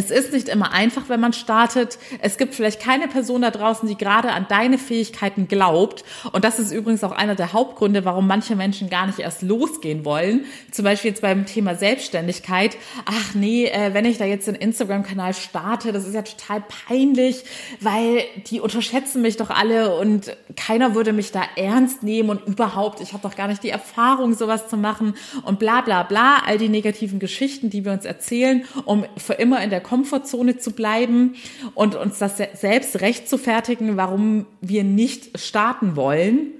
Es 0.00 0.10
ist 0.10 0.32
nicht 0.32 0.48
immer 0.48 0.72
einfach, 0.72 1.10
wenn 1.10 1.20
man 1.20 1.34
startet. 1.34 1.98
Es 2.22 2.38
gibt 2.38 2.54
vielleicht 2.54 2.80
keine 2.80 3.06
Person 3.06 3.42
da 3.42 3.50
draußen, 3.50 3.86
die 3.86 3.98
gerade 3.98 4.32
an 4.32 4.46
deine 4.48 4.78
Fähigkeiten 4.78 5.46
glaubt. 5.46 6.04
Und 6.32 6.42
das 6.42 6.58
ist 6.58 6.72
übrigens 6.72 7.04
auch 7.04 7.12
einer 7.12 7.34
der 7.34 7.52
Hauptgründe, 7.52 8.06
warum 8.06 8.26
manche 8.26 8.56
Menschen 8.56 8.88
gar 8.88 9.06
nicht 9.06 9.18
erst 9.18 9.42
losgehen 9.42 10.06
wollen. 10.06 10.46
Zum 10.70 10.86
Beispiel 10.86 11.10
jetzt 11.10 11.20
beim 11.20 11.44
Thema 11.44 11.74
Selbstständigkeit. 11.74 12.78
Ach 13.04 13.34
nee, 13.34 13.66
äh, 13.66 13.92
wenn 13.92 14.06
ich 14.06 14.16
da 14.16 14.24
jetzt 14.24 14.48
einen 14.48 14.56
Instagram-Kanal 14.56 15.34
starte, 15.34 15.92
das 15.92 16.06
ist 16.06 16.14
ja 16.14 16.22
total 16.22 16.64
peinlich, 16.88 17.44
weil 17.80 18.24
die 18.46 18.60
unterschätzen 18.60 19.20
mich 19.20 19.36
doch 19.36 19.50
alle 19.50 19.96
und 19.96 20.34
keiner 20.56 20.94
würde 20.94 21.12
mich 21.12 21.30
da 21.30 21.42
ernst 21.56 22.02
nehmen 22.02 22.30
und 22.30 22.46
überhaupt, 22.46 23.02
ich 23.02 23.12
habe 23.12 23.22
doch 23.28 23.36
gar 23.36 23.48
nicht 23.48 23.62
die 23.62 23.68
Erfahrung, 23.68 24.32
sowas 24.32 24.68
zu 24.68 24.78
machen 24.78 25.14
und 25.44 25.58
bla 25.58 25.82
bla 25.82 26.04
bla. 26.04 26.38
All 26.46 26.56
die 26.56 26.70
negativen 26.70 27.18
Geschichten, 27.18 27.68
die 27.68 27.84
wir 27.84 27.92
uns 27.92 28.06
erzählen, 28.06 28.64
um 28.86 29.04
für 29.18 29.34
immer 29.34 29.62
in 29.62 29.68
der 29.68 29.80
Komfortzone 29.90 30.56
zu 30.56 30.70
bleiben 30.70 31.34
und 31.74 31.96
uns 31.96 32.20
das 32.20 32.36
selbst 32.36 33.00
recht 33.00 33.28
zu 33.28 33.38
fertigen, 33.38 33.96
warum 33.96 34.46
wir 34.60 34.84
nicht 34.84 35.36
starten 35.36 35.96
wollen. 35.96 36.52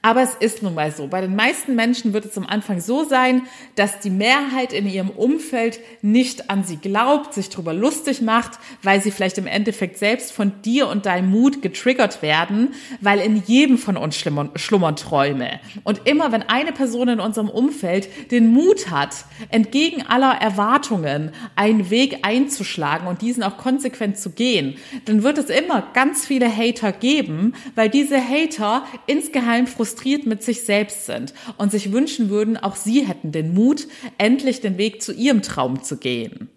Aber 0.00 0.22
es 0.22 0.34
ist 0.34 0.62
nun 0.62 0.74
mal 0.74 0.90
so. 0.90 1.06
Bei 1.06 1.20
den 1.20 1.36
meisten 1.36 1.74
Menschen 1.74 2.12
wird 2.12 2.24
es 2.24 2.38
am 2.38 2.46
Anfang 2.46 2.80
so 2.80 3.04
sein, 3.04 3.42
dass 3.76 4.00
die 4.00 4.10
Mehrheit 4.10 4.72
in 4.72 4.88
ihrem 4.88 5.10
Umfeld 5.10 5.78
nicht 6.00 6.50
an 6.50 6.64
sie 6.64 6.76
glaubt, 6.76 7.34
sich 7.34 7.50
darüber 7.50 7.74
lustig 7.74 8.22
macht, 8.22 8.58
weil 8.82 9.02
sie 9.02 9.10
vielleicht 9.10 9.38
im 9.38 9.46
Endeffekt 9.46 9.98
selbst 9.98 10.32
von 10.32 10.62
dir 10.62 10.88
und 10.88 11.06
deinem 11.06 11.30
Mut 11.30 11.62
getriggert 11.62 12.22
werden, 12.22 12.74
weil 13.00 13.20
in 13.20 13.42
jedem 13.46 13.78
von 13.78 13.96
uns 13.96 14.16
schlummern, 14.16 14.50
schlummern 14.56 14.96
Träume. 14.96 15.60
Und 15.84 16.06
immer 16.06 16.32
wenn 16.32 16.42
eine 16.42 16.72
Person 16.72 17.08
in 17.08 17.20
unserem 17.20 17.48
Umfeld 17.48 18.08
den 18.30 18.52
Mut 18.52 18.90
hat, 18.90 19.24
entgegen 19.50 20.06
aller 20.06 20.32
Erwartungen 20.32 21.32
einen 21.56 21.90
Weg 21.90 22.20
einzuschlagen 22.22 23.06
und 23.06 23.22
diesen 23.22 23.42
auch 23.42 23.56
konsequent 23.56 24.18
zu 24.18 24.30
gehen, 24.30 24.76
dann 25.04 25.22
wird 25.22 25.38
es 25.38 25.50
immer 25.50 25.88
ganz 25.92 26.26
viele 26.26 26.54
Hater 26.54 26.92
geben, 26.92 27.54
weil 27.74 27.88
diese 27.88 28.16
Hater 28.16 28.84
insgeheim 29.06 29.66
frustriert 29.66 29.81
mit 30.26 30.42
sich 30.42 30.62
selbst 30.64 31.06
sind 31.06 31.34
und 31.58 31.70
sich 31.70 31.92
wünschen 31.92 32.30
würden, 32.30 32.56
auch 32.56 32.76
sie 32.76 33.06
hätten 33.06 33.32
den 33.32 33.54
Mut, 33.54 33.86
endlich 34.18 34.60
den 34.60 34.78
Weg 34.78 35.02
zu 35.02 35.12
ihrem 35.12 35.42
Traum 35.42 35.82
zu 35.82 35.96
gehen. 35.96 36.48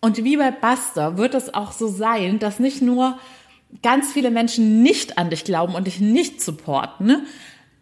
Und 0.00 0.22
wie 0.24 0.36
bei 0.36 0.50
Buster 0.50 1.18
wird 1.18 1.34
es 1.34 1.52
auch 1.54 1.72
so 1.72 1.88
sein, 1.88 2.38
dass 2.38 2.60
nicht 2.60 2.82
nur 2.82 3.18
ganz 3.82 4.12
viele 4.12 4.30
Menschen 4.30 4.82
nicht 4.82 5.18
an 5.18 5.30
dich 5.30 5.44
glauben 5.44 5.74
und 5.74 5.86
dich 5.86 6.00
nicht 6.00 6.40
supporten, 6.40 7.26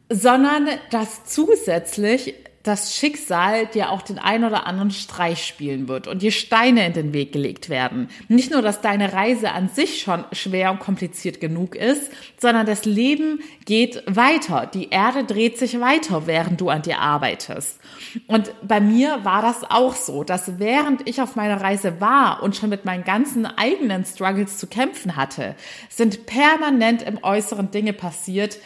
sondern 0.08 0.68
dass 0.90 1.24
zusätzlich 1.24 2.34
das 2.66 2.96
Schicksal 2.96 3.66
dir 3.66 3.90
auch 3.90 4.02
den 4.02 4.18
ein 4.18 4.44
oder 4.44 4.66
anderen 4.66 4.90
Streich 4.90 5.46
spielen 5.46 5.88
wird 5.88 6.08
und 6.08 6.22
dir 6.22 6.32
Steine 6.32 6.86
in 6.86 6.92
den 6.92 7.12
Weg 7.12 7.32
gelegt 7.32 7.68
werden. 7.68 8.08
Nicht 8.28 8.50
nur, 8.50 8.62
dass 8.62 8.80
deine 8.80 9.12
Reise 9.12 9.52
an 9.52 9.68
sich 9.68 10.02
schon 10.02 10.24
schwer 10.32 10.72
und 10.72 10.80
kompliziert 10.80 11.40
genug 11.40 11.76
ist, 11.76 12.10
sondern 12.38 12.66
das 12.66 12.84
Leben 12.84 13.40
geht 13.64 14.02
weiter. 14.06 14.68
Die 14.72 14.90
Erde 14.90 15.24
dreht 15.24 15.58
sich 15.58 15.80
weiter, 15.80 16.26
während 16.26 16.60
du 16.60 16.68
an 16.68 16.82
dir 16.82 16.98
arbeitest. 16.98 17.78
Und 18.26 18.52
bei 18.66 18.80
mir 18.80 19.24
war 19.24 19.42
das 19.42 19.62
auch 19.62 19.94
so, 19.94 20.24
dass 20.24 20.58
während 20.58 21.08
ich 21.08 21.20
auf 21.20 21.36
meiner 21.36 21.60
Reise 21.60 22.00
war 22.00 22.42
und 22.42 22.56
schon 22.56 22.70
mit 22.70 22.84
meinen 22.84 23.04
ganzen 23.04 23.46
eigenen 23.46 24.04
Struggles 24.04 24.58
zu 24.58 24.66
kämpfen 24.66 25.16
hatte, 25.16 25.54
sind 25.88 26.26
permanent 26.26 27.02
im 27.02 27.22
Äußeren 27.22 27.70
Dinge 27.70 27.92
passiert, 27.92 28.58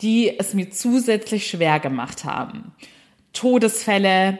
die 0.00 0.38
es 0.38 0.54
mir 0.54 0.70
zusätzlich 0.70 1.46
schwer 1.46 1.80
gemacht 1.80 2.24
haben. 2.24 2.72
Todesfälle, 3.34 4.38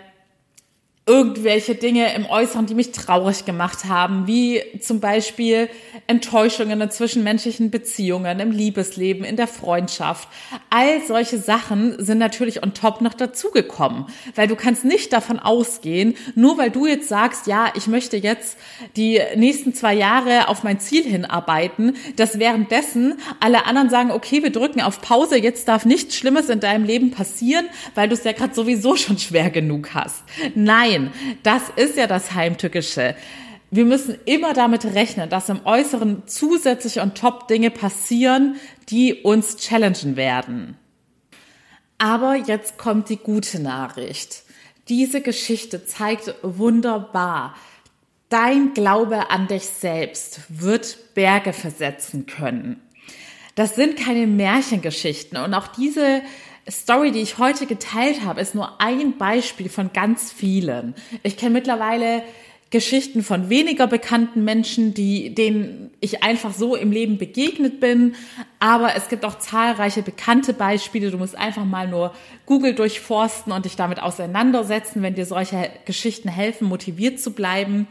irgendwelche 1.06 1.74
Dinge 1.74 2.14
im 2.14 2.24
Äußeren, 2.24 2.64
die 2.64 2.74
mich 2.74 2.92
traurig 2.92 3.44
gemacht 3.44 3.84
haben, 3.84 4.26
wie 4.26 4.62
zum 4.80 5.00
Beispiel 5.00 5.68
Enttäuschungen 6.06 6.80
in 6.80 6.90
zwischenmenschlichen 6.90 7.70
Beziehungen, 7.70 8.40
im 8.40 8.50
Liebesleben, 8.50 9.22
in 9.22 9.36
der 9.36 9.46
Freundschaft. 9.46 10.28
All 10.70 11.02
solche 11.06 11.36
Sachen 11.36 12.02
sind 12.02 12.16
natürlich 12.16 12.62
on 12.62 12.72
top 12.72 13.02
noch 13.02 13.12
dazugekommen, 13.12 14.06
weil 14.34 14.48
du 14.48 14.56
kannst 14.56 14.86
nicht 14.86 15.12
davon 15.12 15.38
ausgehen, 15.38 16.14
nur 16.36 16.56
weil 16.56 16.70
du 16.70 16.86
jetzt 16.86 17.10
sagst, 17.10 17.46
ja, 17.46 17.70
ich 17.74 17.86
möchte 17.86 18.16
jetzt 18.16 18.56
die 18.96 19.20
nächsten 19.36 19.74
zwei 19.74 19.92
Jahre 19.92 20.48
auf 20.48 20.62
mein 20.62 20.80
Ziel 20.80 21.04
hinarbeiten, 21.04 21.96
dass 22.16 22.38
währenddessen 22.38 23.18
alle 23.40 23.66
anderen 23.66 23.90
sagen, 23.90 24.10
okay, 24.10 24.42
wir 24.42 24.52
drücken 24.52 24.80
auf 24.80 25.02
Pause, 25.02 25.36
jetzt 25.36 25.68
darf 25.68 25.84
nichts 25.84 26.16
Schlimmes 26.16 26.48
in 26.48 26.60
deinem 26.60 26.84
Leben 26.84 27.10
passieren, 27.10 27.66
weil 27.94 28.08
du 28.08 28.14
es 28.14 28.24
ja 28.24 28.32
gerade 28.32 28.54
sowieso 28.54 28.96
schon 28.96 29.18
schwer 29.18 29.50
genug 29.50 29.90
hast. 29.92 30.22
Nein, 30.54 30.93
Nein, 30.98 31.12
das 31.42 31.62
ist 31.76 31.96
ja 31.96 32.07
das 32.07 32.35
Heimtückische. 32.35 33.14
Wir 33.70 33.85
müssen 33.85 34.16
immer 34.24 34.52
damit 34.52 34.85
rechnen, 34.85 35.28
dass 35.28 35.48
im 35.48 35.64
Äußeren 35.64 36.22
zusätzlich 36.26 37.00
und 37.00 37.16
top 37.16 37.48
Dinge 37.48 37.70
passieren, 37.70 38.57
die 38.88 39.22
uns 39.22 39.57
challengen 39.57 40.16
werden. 40.16 40.76
Aber 41.98 42.37
jetzt 42.37 42.78
kommt 42.78 43.09
die 43.09 43.16
gute 43.16 43.61
Nachricht. 43.61 44.42
Diese 44.88 45.22
Geschichte 45.22 45.87
zeigt 45.87 46.35
wunderbar, 46.42 47.57
dein 48.28 48.74
Glaube 48.74 49.30
an 49.30 49.48
dich 49.48 49.64
selbst 49.64 50.40
wird 50.48 51.14
Berge 51.14 51.52
versetzen 51.52 52.26
können. 52.26 52.80
Das 53.54 53.76
sind 53.76 53.96
keine 53.96 54.26
Märchengeschichten 54.26 55.38
und 55.38 55.54
auch 55.54 55.68
diese 55.68 56.22
Story, 56.70 57.12
die 57.12 57.20
ich 57.20 57.38
heute 57.38 57.66
geteilt 57.66 58.24
habe, 58.24 58.40
ist 58.40 58.55
nur 58.55 58.81
ein 58.81 59.18
Beispiel 59.18 59.68
von 59.68 59.92
ganz 59.92 60.33
vielen. 60.33 60.94
Ich 61.22 61.37
kenne 61.37 61.53
mittlerweile 61.53 62.22
Geschichten 62.70 63.22
von 63.22 63.50
weniger 63.50 63.87
bekannten 63.87 64.42
Menschen, 64.42 64.94
die, 64.94 65.33
denen 65.33 65.90
ich 66.00 66.24
einfach 66.24 66.53
so 66.53 66.74
im 66.74 66.90
Leben 66.90 67.18
begegnet 67.18 67.79
bin. 67.79 68.16
Aber 68.59 68.96
es 68.96 69.09
gibt 69.09 69.24
auch 69.24 69.38
zahlreiche 69.38 70.03
bekannte 70.03 70.53
Beispiele. 70.55 71.11
Du 71.11 71.18
musst 71.18 71.37
einfach 71.37 71.64
mal 71.64 71.87
nur 71.87 72.12
Google 72.46 72.74
durchforsten 72.74 73.53
und 73.53 73.64
dich 73.64 73.77
damit 73.77 74.03
auseinandersetzen, 74.03 75.03
wenn 75.03 75.14
dir 75.14 75.27
solche 75.27 75.70
Geschichten 75.85 76.29
helfen, 76.29 76.66
motiviert 76.66 77.20
zu 77.20 77.33
bleiben. 77.33 77.87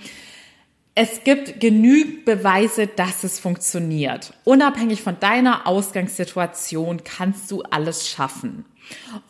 Es 0.96 1.24
gibt 1.24 1.60
genügend 1.60 2.24
Beweise, 2.24 2.86
dass 2.86 3.24
es 3.24 3.40
funktioniert. 3.40 4.34
Unabhängig 4.44 5.02
von 5.02 5.20
deiner 5.20 5.66
Ausgangssituation 5.66 7.04
kannst 7.04 7.50
du 7.50 7.64
alles 7.64 8.08
schaffen. 8.08 8.66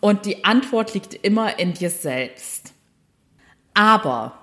Und 0.01 0.25
die 0.25 0.43
Antwort 0.43 0.93
liegt 0.93 1.13
immer 1.13 1.59
in 1.59 1.73
dir 1.73 1.89
selbst. 1.89 2.73
Aber 3.73 4.37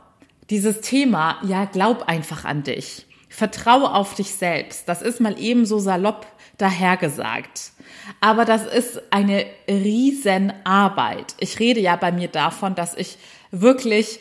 dieses 0.49 0.81
Thema, 0.81 1.39
ja, 1.45 1.67
glaub 1.67 2.09
einfach 2.09 2.47
an 2.47 2.63
dich. 2.63 3.07
Vertraue 3.29 3.93
auf 3.93 4.15
dich 4.15 4.35
selbst. 4.35 4.89
Das 4.89 5.03
ist 5.03 5.21
mal 5.21 5.39
eben 5.39 5.67
so 5.67 5.79
salopp 5.79 6.27
dahergesagt. 6.57 7.73
Aber 8.21 8.47
das 8.47 8.67
ist 8.67 9.01
eine 9.13 9.45
Riesenarbeit. 9.69 11.35
Ich 11.39 11.59
rede 11.59 11.81
ja 11.81 11.97
bei 11.97 12.13
mir 12.13 12.29
davon, 12.29 12.75
dass 12.75 12.95
ich 12.95 13.19
wirklich 13.51 14.21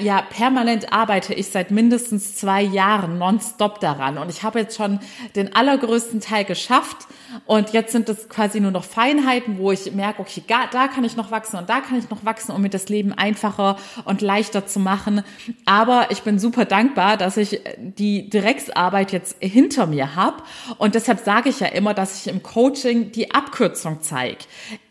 ja, 0.00 0.22
permanent 0.22 0.92
arbeite 0.92 1.34
ich 1.34 1.48
seit 1.48 1.70
mindestens 1.70 2.34
zwei 2.34 2.62
Jahren 2.62 3.18
nonstop 3.18 3.78
daran. 3.80 4.16
Und 4.16 4.30
ich 4.30 4.42
habe 4.42 4.58
jetzt 4.60 4.76
schon 4.76 5.00
den 5.34 5.54
allergrößten 5.54 6.20
Teil 6.20 6.44
geschafft. 6.44 7.06
Und 7.44 7.74
jetzt 7.74 7.92
sind 7.92 8.08
es 8.08 8.30
quasi 8.30 8.60
nur 8.60 8.70
noch 8.70 8.84
Feinheiten, 8.84 9.58
wo 9.58 9.70
ich 9.72 9.92
merke, 9.92 10.22
okay, 10.22 10.42
da 10.48 10.88
kann 10.88 11.04
ich 11.04 11.16
noch 11.16 11.30
wachsen 11.30 11.58
und 11.58 11.68
da 11.68 11.80
kann 11.80 11.98
ich 11.98 12.08
noch 12.08 12.24
wachsen, 12.24 12.52
um 12.52 12.62
mir 12.62 12.70
das 12.70 12.88
Leben 12.88 13.12
einfacher 13.12 13.76
und 14.04 14.22
leichter 14.22 14.66
zu 14.66 14.80
machen. 14.80 15.22
Aber 15.66 16.10
ich 16.10 16.22
bin 16.22 16.38
super 16.38 16.64
dankbar, 16.64 17.18
dass 17.18 17.36
ich 17.36 17.60
die 17.76 18.30
Drecksarbeit 18.30 19.12
jetzt 19.12 19.36
hinter 19.40 19.86
mir 19.86 20.16
habe. 20.16 20.42
Und 20.78 20.94
deshalb 20.94 21.20
sage 21.20 21.50
ich 21.50 21.60
ja 21.60 21.66
immer, 21.66 21.92
dass 21.92 22.20
ich 22.20 22.32
im 22.32 22.42
Coaching 22.42 23.12
die 23.12 23.34
Abkürzung 23.34 23.98
zeige 24.00 24.38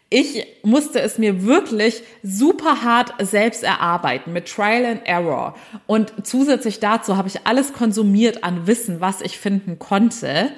ich 0.09 0.45
musste 0.63 1.01
es 1.01 1.17
mir 1.17 1.45
wirklich 1.45 2.03
super 2.21 2.83
hart 2.83 3.13
selbst 3.19 3.63
erarbeiten 3.63 4.33
mit 4.33 4.47
Trial 4.47 4.85
and 4.85 5.01
Error. 5.05 5.55
Und 5.87 6.13
zusätzlich 6.23 6.79
dazu 6.79 7.17
habe 7.17 7.27
ich 7.27 7.45
alles 7.45 7.73
konsumiert 7.73 8.43
an 8.43 8.67
Wissen, 8.67 9.01
was 9.01 9.21
ich 9.21 9.39
finden 9.39 9.79
konnte. 9.79 10.51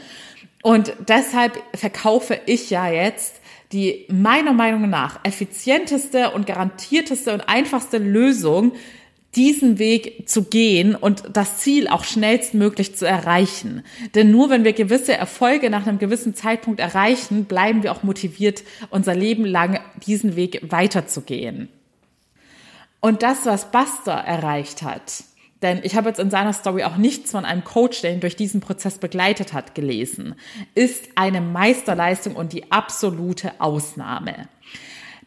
Und 0.64 0.94
deshalb 1.08 1.62
verkaufe 1.74 2.40
ich 2.46 2.70
ja 2.70 2.90
jetzt 2.90 3.42
die 3.72 4.06
meiner 4.10 4.54
Meinung 4.54 4.90
nach 4.90 5.20
effizienteste 5.24 6.32
und 6.32 6.46
garantierteste 6.46 7.34
und 7.34 7.42
einfachste 7.42 7.98
Lösung 7.98 8.74
diesen 9.36 9.78
Weg 9.78 10.28
zu 10.30 10.44
gehen 10.44 10.96
und 10.96 11.24
das 11.34 11.60
Ziel 11.60 11.88
auch 11.88 12.04
schnellstmöglich 12.04 12.96
zu 12.96 13.06
erreichen. 13.06 13.84
Denn 14.16 14.32
nur 14.32 14.50
wenn 14.50 14.64
wir 14.64 14.74
gewisse 14.74 15.14
Erfolge 15.14 15.70
nach 15.70 15.86
einem 15.86 16.00
gewissen 16.00 16.34
Zeitpunkt 16.34 16.80
erreichen, 16.80 17.46
bleiben 17.46 17.84
wir 17.84 17.92
auch 17.92 18.04
motiviert, 18.04 18.64
unser 18.90 19.14
Leben 19.14 19.46
lang 19.46 19.80
diesen 20.06 20.36
Weg 20.36 20.72
weiterzugehen. 20.72 21.70
Und 23.00 23.22
das, 23.22 23.46
was 23.46 23.72
Buster 23.72 24.14
erreicht 24.14 24.82
hat, 24.82 25.24
denn 25.62 25.80
ich 25.84 25.96
habe 25.96 26.10
jetzt 26.10 26.20
in 26.20 26.30
seiner 26.30 26.54
Story 26.54 26.84
auch 26.84 26.98
nichts 26.98 27.32
von 27.32 27.44
einem 27.44 27.64
Coach, 27.64 28.02
der 28.02 28.14
ihn 28.14 28.20
durch 28.20 28.36
diesen 28.36 28.62
Prozess 28.62 29.00
begleitet 29.00 29.54
hat, 29.54 29.74
gelesen, 29.74 30.36
ist 30.76 31.10
eine 31.16 31.42
Meisterleistung 31.42 32.36
und 32.36 32.54
die 32.54 32.72
absolute 32.72 33.60
Ausnahme. 33.60 34.50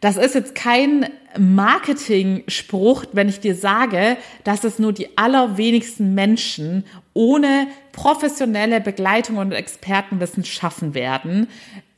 Das 0.01 0.17
ist 0.17 0.35
jetzt 0.35 0.55
kein 0.55 1.11
Marketing-Spruch, 1.39 3.05
wenn 3.13 3.29
ich 3.29 3.41
dir 3.41 3.55
sage, 3.55 4.17
dass 4.45 4.65
es 4.65 4.79
nur 4.79 4.93
die 4.93 5.19
allerwenigsten 5.19 6.15
Menschen 6.15 6.85
ohne 7.13 7.69
professionelle 7.93 8.81
Begleitung 8.81 9.37
und 9.37 9.53
Expertenwissen 9.53 10.45
schaffen 10.45 10.95
werden. 10.95 11.49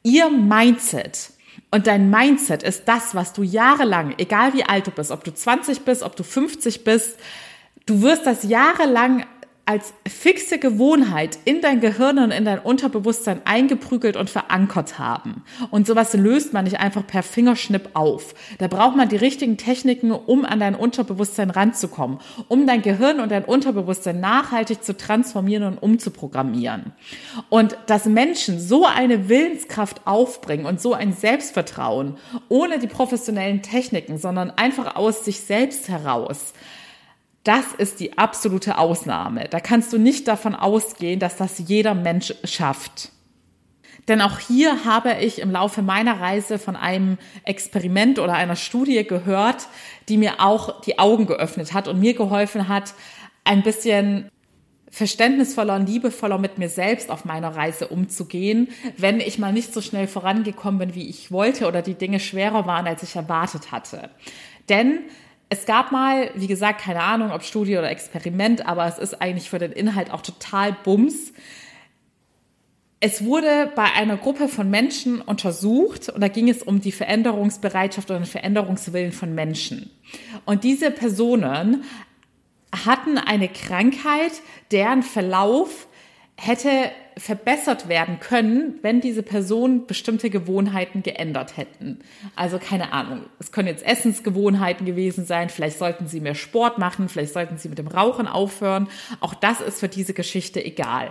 Ihr 0.02 0.30
Mindset 0.30 1.30
und 1.70 1.86
dein 1.86 2.10
Mindset 2.10 2.62
ist 2.62 2.86
das, 2.86 3.14
was 3.14 3.32
du 3.32 3.42
jahrelang, 3.42 4.14
egal 4.18 4.52
wie 4.52 4.64
alt 4.64 4.86
du 4.86 4.90
bist, 4.90 5.10
ob 5.10 5.24
du 5.24 5.32
20 5.32 5.82
bist, 5.82 6.02
ob 6.02 6.16
du 6.16 6.22
50 6.22 6.84
bist, 6.84 7.18
du 7.86 8.02
wirst 8.02 8.26
das 8.26 8.42
jahrelang 8.42 9.24
als 9.64 9.94
fixe 10.08 10.58
Gewohnheit 10.58 11.38
in 11.44 11.60
dein 11.60 11.80
Gehirn 11.80 12.18
und 12.18 12.32
in 12.32 12.44
dein 12.44 12.58
Unterbewusstsein 12.58 13.42
eingeprügelt 13.44 14.16
und 14.16 14.28
verankert 14.28 14.98
haben. 14.98 15.44
Und 15.70 15.86
sowas 15.86 16.14
löst 16.14 16.52
man 16.52 16.64
nicht 16.64 16.80
einfach 16.80 17.06
per 17.06 17.22
Fingerschnipp 17.22 17.90
auf. 17.94 18.34
Da 18.58 18.66
braucht 18.66 18.96
man 18.96 19.08
die 19.08 19.16
richtigen 19.16 19.56
Techniken, 19.58 20.10
um 20.10 20.44
an 20.44 20.58
dein 20.58 20.74
Unterbewusstsein 20.74 21.50
ranzukommen, 21.50 22.18
um 22.48 22.66
dein 22.66 22.82
Gehirn 22.82 23.20
und 23.20 23.30
dein 23.30 23.44
Unterbewusstsein 23.44 24.18
nachhaltig 24.18 24.82
zu 24.82 24.96
transformieren 24.96 25.62
und 25.62 25.78
umzuprogrammieren. 25.78 26.92
Und 27.48 27.76
dass 27.86 28.06
Menschen 28.06 28.58
so 28.58 28.84
eine 28.84 29.28
Willenskraft 29.28 30.08
aufbringen 30.08 30.66
und 30.66 30.80
so 30.80 30.92
ein 30.92 31.12
Selbstvertrauen 31.12 32.16
ohne 32.48 32.80
die 32.80 32.88
professionellen 32.88 33.62
Techniken, 33.62 34.18
sondern 34.18 34.50
einfach 34.50 34.96
aus 34.96 35.24
sich 35.24 35.40
selbst 35.40 35.88
heraus, 35.88 36.52
das 37.44 37.72
ist 37.76 38.00
die 38.00 38.18
absolute 38.18 38.78
Ausnahme. 38.78 39.48
Da 39.48 39.60
kannst 39.60 39.92
du 39.92 39.98
nicht 39.98 40.28
davon 40.28 40.54
ausgehen, 40.54 41.18
dass 41.18 41.36
das 41.36 41.58
jeder 41.58 41.94
Mensch 41.94 42.34
schafft. 42.44 43.10
Denn 44.08 44.20
auch 44.20 44.38
hier 44.38 44.84
habe 44.84 45.14
ich 45.20 45.40
im 45.40 45.50
Laufe 45.50 45.82
meiner 45.82 46.20
Reise 46.20 46.58
von 46.58 46.74
einem 46.76 47.18
Experiment 47.44 48.18
oder 48.18 48.34
einer 48.34 48.56
Studie 48.56 49.04
gehört, 49.06 49.68
die 50.08 50.16
mir 50.16 50.40
auch 50.40 50.80
die 50.80 50.98
Augen 50.98 51.26
geöffnet 51.26 51.72
hat 51.72 51.86
und 51.88 52.00
mir 52.00 52.14
geholfen 52.14 52.68
hat, 52.68 52.94
ein 53.44 53.62
bisschen 53.62 54.28
verständnisvoller 54.90 55.76
und 55.76 55.88
liebevoller 55.88 56.36
mit 56.36 56.58
mir 56.58 56.68
selbst 56.68 57.10
auf 57.10 57.24
meiner 57.24 57.56
Reise 57.56 57.88
umzugehen, 57.88 58.68
wenn 58.98 59.20
ich 59.20 59.38
mal 59.38 59.52
nicht 59.52 59.72
so 59.72 59.80
schnell 59.80 60.06
vorangekommen 60.06 60.78
bin, 60.78 60.94
wie 60.94 61.08
ich 61.08 61.32
wollte 61.32 61.66
oder 61.66 61.80
die 61.80 61.94
Dinge 61.94 62.20
schwerer 62.20 62.66
waren, 62.66 62.86
als 62.86 63.02
ich 63.02 63.16
erwartet 63.16 63.72
hatte. 63.72 64.10
Denn 64.68 65.00
es 65.52 65.66
gab 65.66 65.92
mal, 65.92 66.30
wie 66.34 66.46
gesagt, 66.46 66.80
keine 66.80 67.02
Ahnung, 67.02 67.30
ob 67.30 67.42
Studie 67.42 67.76
oder 67.76 67.90
Experiment, 67.90 68.64
aber 68.64 68.86
es 68.86 68.96
ist 68.96 69.20
eigentlich 69.20 69.50
für 69.50 69.58
den 69.58 69.70
Inhalt 69.70 70.10
auch 70.10 70.22
total 70.22 70.74
Bums. 70.82 71.34
es 73.00 73.22
wurde 73.22 73.70
bei 73.74 73.84
einer 73.92 74.16
Gruppe 74.16 74.48
von 74.48 74.70
Menschen 74.70 75.20
untersucht 75.20 76.08
und 76.08 76.22
da 76.22 76.28
ging 76.28 76.48
es 76.48 76.62
um 76.62 76.80
die 76.80 76.90
Veränderungsbereitschaft 76.90 78.10
oder 78.10 78.20
den 78.20 78.24
Veränderungswillen 78.24 79.12
von 79.12 79.34
Menschen. 79.34 79.90
Und 80.46 80.64
diese 80.64 80.90
Personen 80.90 81.84
hatten 82.86 83.18
eine 83.18 83.48
Krankheit, 83.48 84.32
deren 84.70 85.02
Verlauf 85.02 85.86
hätte 86.34 86.70
verbessert 87.16 87.88
werden 87.88 88.20
können, 88.20 88.78
wenn 88.82 89.00
diese 89.00 89.22
Personen 89.22 89.86
bestimmte 89.86 90.30
Gewohnheiten 90.30 91.02
geändert 91.02 91.56
hätten. 91.56 92.00
Also 92.36 92.58
keine 92.58 92.92
Ahnung, 92.92 93.22
es 93.38 93.52
können 93.52 93.68
jetzt 93.68 93.84
Essensgewohnheiten 93.84 94.86
gewesen 94.86 95.24
sein, 95.24 95.48
vielleicht 95.48 95.78
sollten 95.78 96.06
sie 96.06 96.20
mehr 96.20 96.34
Sport 96.34 96.78
machen, 96.78 97.08
vielleicht 97.08 97.32
sollten 97.32 97.58
sie 97.58 97.68
mit 97.68 97.78
dem 97.78 97.88
Rauchen 97.88 98.26
aufhören. 98.26 98.88
Auch 99.20 99.34
das 99.34 99.60
ist 99.60 99.80
für 99.80 99.88
diese 99.88 100.14
Geschichte 100.14 100.64
egal. 100.64 101.10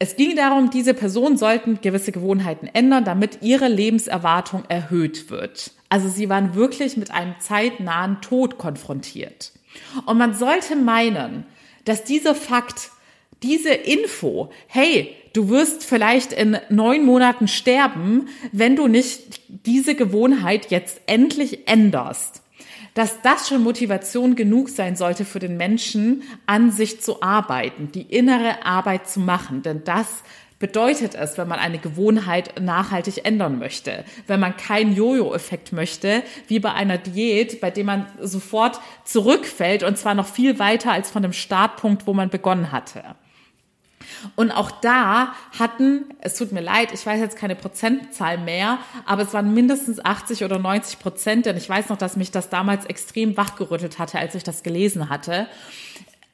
Es 0.00 0.14
ging 0.14 0.36
darum, 0.36 0.70
diese 0.70 0.94
Personen 0.94 1.36
sollten 1.36 1.80
gewisse 1.80 2.12
Gewohnheiten 2.12 2.68
ändern, 2.72 3.04
damit 3.04 3.38
ihre 3.42 3.66
Lebenserwartung 3.66 4.64
erhöht 4.68 5.28
wird. 5.30 5.72
Also 5.88 6.08
sie 6.08 6.28
waren 6.28 6.54
wirklich 6.54 6.96
mit 6.96 7.10
einem 7.10 7.34
zeitnahen 7.40 8.20
Tod 8.20 8.58
konfrontiert. 8.58 9.52
Und 10.06 10.18
man 10.18 10.34
sollte 10.34 10.76
meinen, 10.76 11.46
dass 11.84 12.04
dieser 12.04 12.36
Fakt, 12.36 12.90
diese 13.42 13.72
Info, 13.72 14.50
hey, 14.66 15.14
du 15.32 15.48
wirst 15.48 15.84
vielleicht 15.84 16.32
in 16.32 16.58
neun 16.68 17.04
Monaten 17.04 17.48
sterben, 17.48 18.28
wenn 18.52 18.76
du 18.76 18.88
nicht 18.88 19.40
diese 19.66 19.94
Gewohnheit 19.94 20.70
jetzt 20.70 21.00
endlich 21.06 21.68
änderst 21.68 22.42
dass 22.98 23.22
das 23.22 23.48
schon 23.48 23.62
Motivation 23.62 24.34
genug 24.34 24.68
sein 24.68 24.96
sollte 24.96 25.24
für 25.24 25.38
den 25.38 25.56
Menschen, 25.56 26.24
an 26.46 26.72
sich 26.72 27.00
zu 27.00 27.22
arbeiten, 27.22 27.92
die 27.92 28.02
innere 28.02 28.64
Arbeit 28.66 29.08
zu 29.08 29.20
machen. 29.20 29.62
Denn 29.62 29.84
das 29.84 30.24
bedeutet 30.58 31.14
es, 31.14 31.38
wenn 31.38 31.46
man 31.46 31.60
eine 31.60 31.78
Gewohnheit 31.78 32.60
nachhaltig 32.60 33.24
ändern 33.24 33.60
möchte. 33.60 34.04
Wenn 34.26 34.40
man 34.40 34.56
keinen 34.56 34.94
Jojo-Effekt 34.96 35.72
möchte, 35.72 36.24
wie 36.48 36.58
bei 36.58 36.72
einer 36.72 36.98
Diät, 36.98 37.60
bei 37.60 37.70
dem 37.70 37.86
man 37.86 38.06
sofort 38.20 38.80
zurückfällt 39.04 39.84
und 39.84 39.96
zwar 39.96 40.14
noch 40.14 40.26
viel 40.26 40.58
weiter 40.58 40.90
als 40.90 41.08
von 41.08 41.22
dem 41.22 41.32
Startpunkt, 41.32 42.06
wo 42.08 42.14
man 42.14 42.30
begonnen 42.30 42.72
hatte. 42.72 43.04
Und 44.36 44.50
auch 44.50 44.70
da 44.70 45.34
hatten, 45.58 46.04
es 46.20 46.36
tut 46.36 46.52
mir 46.52 46.60
leid, 46.60 46.92
ich 46.92 47.04
weiß 47.04 47.20
jetzt 47.20 47.36
keine 47.36 47.56
Prozentzahl 47.56 48.38
mehr, 48.38 48.78
aber 49.06 49.22
es 49.22 49.32
waren 49.34 49.54
mindestens 49.54 50.04
80 50.04 50.44
oder 50.44 50.58
90 50.58 50.98
Prozent, 50.98 51.46
denn 51.46 51.56
ich 51.56 51.68
weiß 51.68 51.88
noch, 51.88 51.96
dass 51.96 52.16
mich 52.16 52.30
das 52.30 52.48
damals 52.48 52.84
extrem 52.86 53.36
wachgerüttelt 53.36 53.98
hatte, 53.98 54.18
als 54.18 54.34
ich 54.34 54.42
das 54.42 54.62
gelesen 54.62 55.08
hatte. 55.08 55.46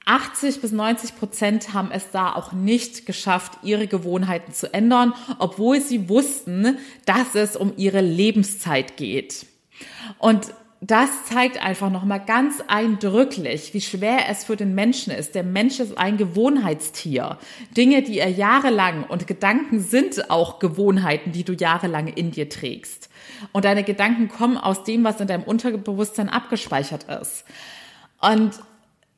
80 0.07 0.61
bis 0.61 0.73
90 0.73 1.16
Prozent 1.16 1.73
haben 1.73 1.90
es 1.90 2.11
da 2.11 2.35
auch 2.35 2.53
nicht 2.53 3.07
geschafft, 3.07 3.59
ihre 3.62 3.87
Gewohnheiten 3.87 4.53
zu 4.53 4.73
ändern, 4.73 5.14
obwohl 5.38 5.81
sie 5.81 6.09
wussten, 6.09 6.79
dass 7.07 7.35
es 7.35 7.57
um 7.57 7.73
ihre 7.77 8.03
Lebenszeit 8.03 8.97
geht. 8.99 9.47
Und 10.18 10.53
das 10.87 11.25
zeigt 11.25 11.62
einfach 11.62 11.88
nochmal 11.88 12.23
ganz 12.23 12.62
eindrücklich, 12.66 13.73
wie 13.73 13.81
schwer 13.81 14.29
es 14.29 14.44
für 14.44 14.55
den 14.55 14.75
Menschen 14.75 15.14
ist. 15.14 15.35
Der 15.35 15.42
Mensch 15.42 15.81
ist 15.81 15.97
ein 15.97 16.18
Gewohnheitstier. 16.18 17.38
Dinge, 17.75 18.03
die 18.03 18.18
er 18.18 18.29
jahrelang 18.29 19.05
und 19.05 19.27
Gedanken 19.27 19.81
sind 19.81 20.31
auch 20.31 20.59
Gewohnheiten, 20.59 21.33
die 21.33 21.42
du 21.42 21.55
jahrelang 21.55 22.09
in 22.09 22.33
dir 22.33 22.51
trägst. 22.51 23.09
Und 23.53 23.64
deine 23.64 23.83
Gedanken 23.83 24.29
kommen 24.29 24.59
aus 24.59 24.85
dem, 24.85 25.05
was 25.05 25.20
in 25.20 25.27
deinem 25.27 25.44
Unterbewusstsein 25.44 26.29
abgespeichert 26.29 27.05
ist. 27.05 27.44
Und 28.20 28.53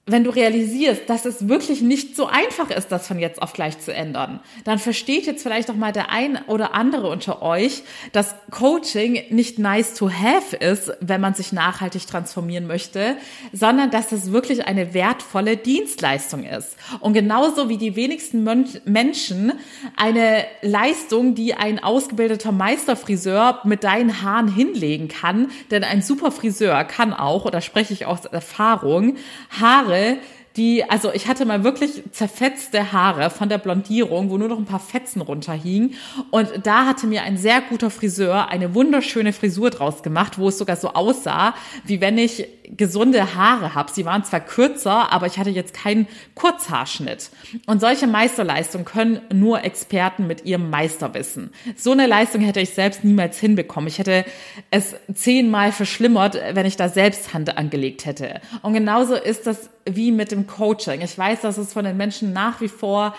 wenn 0.08 0.22
du 0.22 0.30
realisierst, 0.30 1.02
dass 1.08 1.24
es 1.24 1.48
wirklich 1.48 1.82
nicht 1.82 2.14
so 2.14 2.26
einfach 2.26 2.70
ist, 2.70 2.92
das 2.92 3.08
von 3.08 3.18
jetzt 3.18 3.42
auf 3.42 3.52
gleich 3.52 3.80
zu 3.80 3.92
ändern, 3.92 4.38
dann 4.62 4.78
versteht 4.78 5.26
jetzt 5.26 5.42
vielleicht 5.42 5.68
auch 5.68 5.74
mal 5.74 5.92
der 5.92 6.10
ein 6.10 6.38
oder 6.46 6.74
andere 6.74 7.08
unter 7.08 7.42
euch, 7.42 7.82
dass 8.12 8.36
Coaching 8.52 9.20
nicht 9.30 9.58
nice 9.58 9.94
to 9.94 10.08
have 10.08 10.54
ist, 10.54 10.92
wenn 11.00 11.20
man 11.20 11.34
sich 11.34 11.52
nachhaltig 11.52 12.06
transformieren 12.06 12.68
möchte, 12.68 13.16
sondern 13.52 13.90
dass 13.90 14.12
es 14.12 14.30
wirklich 14.30 14.68
eine 14.68 14.94
wertvolle 14.94 15.56
Dienstleistung 15.56 16.44
ist. 16.44 16.76
Und 17.00 17.12
genauso 17.12 17.68
wie 17.68 17.76
die 17.76 17.96
wenigsten 17.96 18.44
Menschen 18.84 19.54
eine 19.96 20.44
Leistung, 20.62 21.34
die 21.34 21.54
ein 21.54 21.82
ausgebildeter 21.82 22.52
Meisterfriseur 22.52 23.60
mit 23.64 23.82
deinen 23.82 24.22
Haaren 24.22 24.54
hinlegen 24.54 25.08
kann, 25.08 25.48
denn 25.72 25.82
ein 25.82 26.00
super 26.00 26.30
Friseur 26.30 26.84
kann 26.84 27.12
auch, 27.12 27.44
oder 27.44 27.60
spreche 27.60 27.92
ich 27.92 28.06
aus 28.06 28.24
Erfahrung, 28.26 29.16
Haare 29.60 29.95
Haare, 29.96 30.18
die, 30.56 30.84
also 30.88 31.12
ich 31.12 31.28
hatte 31.28 31.44
mal 31.44 31.64
wirklich 31.64 32.02
zerfetzte 32.12 32.90
Haare 32.90 33.28
von 33.28 33.50
der 33.50 33.58
Blondierung, 33.58 34.30
wo 34.30 34.38
nur 34.38 34.48
noch 34.48 34.56
ein 34.56 34.64
paar 34.64 34.80
Fetzen 34.80 35.20
runterhingen. 35.20 35.94
Und 36.30 36.48
da 36.64 36.86
hatte 36.86 37.06
mir 37.06 37.24
ein 37.24 37.36
sehr 37.36 37.60
guter 37.60 37.90
Friseur 37.90 38.48
eine 38.48 38.74
wunderschöne 38.74 39.34
Frisur 39.34 39.68
draus 39.68 40.02
gemacht, 40.02 40.38
wo 40.38 40.48
es 40.48 40.56
sogar 40.56 40.76
so 40.76 40.94
aussah, 40.94 41.54
wie 41.84 42.00
wenn 42.00 42.16
ich 42.16 42.48
gesunde 42.74 43.34
Haare 43.34 43.74
habe. 43.74 43.92
Sie 43.92 44.06
waren 44.06 44.24
zwar 44.24 44.40
kürzer, 44.40 45.12
aber 45.12 45.26
ich 45.26 45.38
hatte 45.38 45.50
jetzt 45.50 45.74
keinen 45.74 46.08
Kurzhaarschnitt. 46.34 47.30
Und 47.66 47.82
solche 47.82 48.06
Meisterleistungen 48.06 48.86
können 48.86 49.20
nur 49.30 49.62
Experten 49.62 50.26
mit 50.26 50.46
ihrem 50.46 50.70
Meisterwissen. 50.70 51.50
So 51.76 51.92
eine 51.92 52.06
Leistung 52.06 52.40
hätte 52.40 52.60
ich 52.60 52.70
selbst 52.70 53.04
niemals 53.04 53.38
hinbekommen. 53.38 53.88
Ich 53.88 53.98
hätte 53.98 54.24
es 54.70 54.96
zehnmal 55.12 55.70
verschlimmert, 55.70 56.40
wenn 56.54 56.64
ich 56.64 56.76
da 56.76 56.88
selbst 56.88 57.34
Hand 57.34 57.58
angelegt 57.58 58.06
hätte. 58.06 58.40
Und 58.62 58.72
genauso 58.72 59.14
ist 59.14 59.46
das 59.46 59.68
wie 59.88 60.12
mit 60.12 60.32
dem 60.32 60.46
Coaching. 60.46 61.00
Ich 61.00 61.16
weiß, 61.16 61.40
dass 61.42 61.58
es 61.58 61.72
von 61.72 61.84
den 61.84 61.96
Menschen 61.96 62.32
nach 62.32 62.60
wie 62.60 62.68
vor 62.68 63.14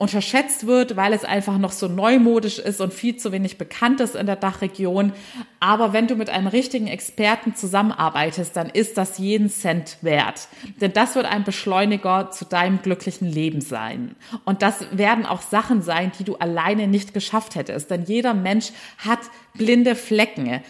unterschätzt 0.00 0.66
wird, 0.66 0.96
weil 0.96 1.12
es 1.12 1.24
einfach 1.24 1.58
noch 1.58 1.72
so 1.72 1.86
neumodisch 1.86 2.58
ist 2.58 2.80
und 2.80 2.94
viel 2.94 3.18
zu 3.18 3.32
wenig 3.32 3.58
bekannt 3.58 4.00
ist 4.00 4.16
in 4.16 4.24
der 4.24 4.36
Dachregion. 4.36 5.12
Aber 5.60 5.92
wenn 5.92 6.06
du 6.06 6.14
mit 6.14 6.30
einem 6.30 6.46
richtigen 6.46 6.86
Experten 6.86 7.54
zusammenarbeitest, 7.54 8.56
dann 8.56 8.70
ist 8.70 8.96
das 8.96 9.18
jeden 9.18 9.50
Cent 9.50 9.98
wert. 10.00 10.48
Denn 10.80 10.94
das 10.94 11.16
wird 11.16 11.26
ein 11.26 11.44
Beschleuniger 11.44 12.30
zu 12.30 12.46
deinem 12.46 12.80
glücklichen 12.80 13.28
Leben 13.30 13.60
sein. 13.60 14.16
Und 14.46 14.62
das 14.62 14.86
werden 14.90 15.26
auch 15.26 15.42
Sachen 15.42 15.82
sein, 15.82 16.12
die 16.18 16.24
du 16.24 16.36
alleine 16.36 16.88
nicht 16.88 17.12
geschafft 17.12 17.54
hättest. 17.54 17.90
Denn 17.90 18.04
jeder 18.04 18.32
Mensch 18.32 18.72
hat 18.96 19.20
blinde 19.52 19.94
Flecken. 19.94 20.62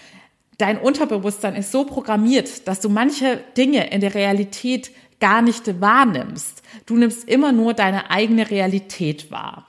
Dein 0.58 0.76
Unterbewusstsein 0.76 1.54
ist 1.54 1.70
so 1.70 1.84
programmiert, 1.84 2.66
dass 2.66 2.80
du 2.80 2.88
manche 2.88 3.38
Dinge 3.56 3.92
in 3.92 4.00
der 4.00 4.16
Realität 4.16 4.90
gar 5.20 5.42
nicht 5.42 5.80
wahrnimmst. 5.80 6.62
Du 6.86 6.96
nimmst 6.96 7.28
immer 7.28 7.52
nur 7.52 7.74
deine 7.74 8.10
eigene 8.10 8.50
Realität 8.50 9.30
wahr. 9.30 9.66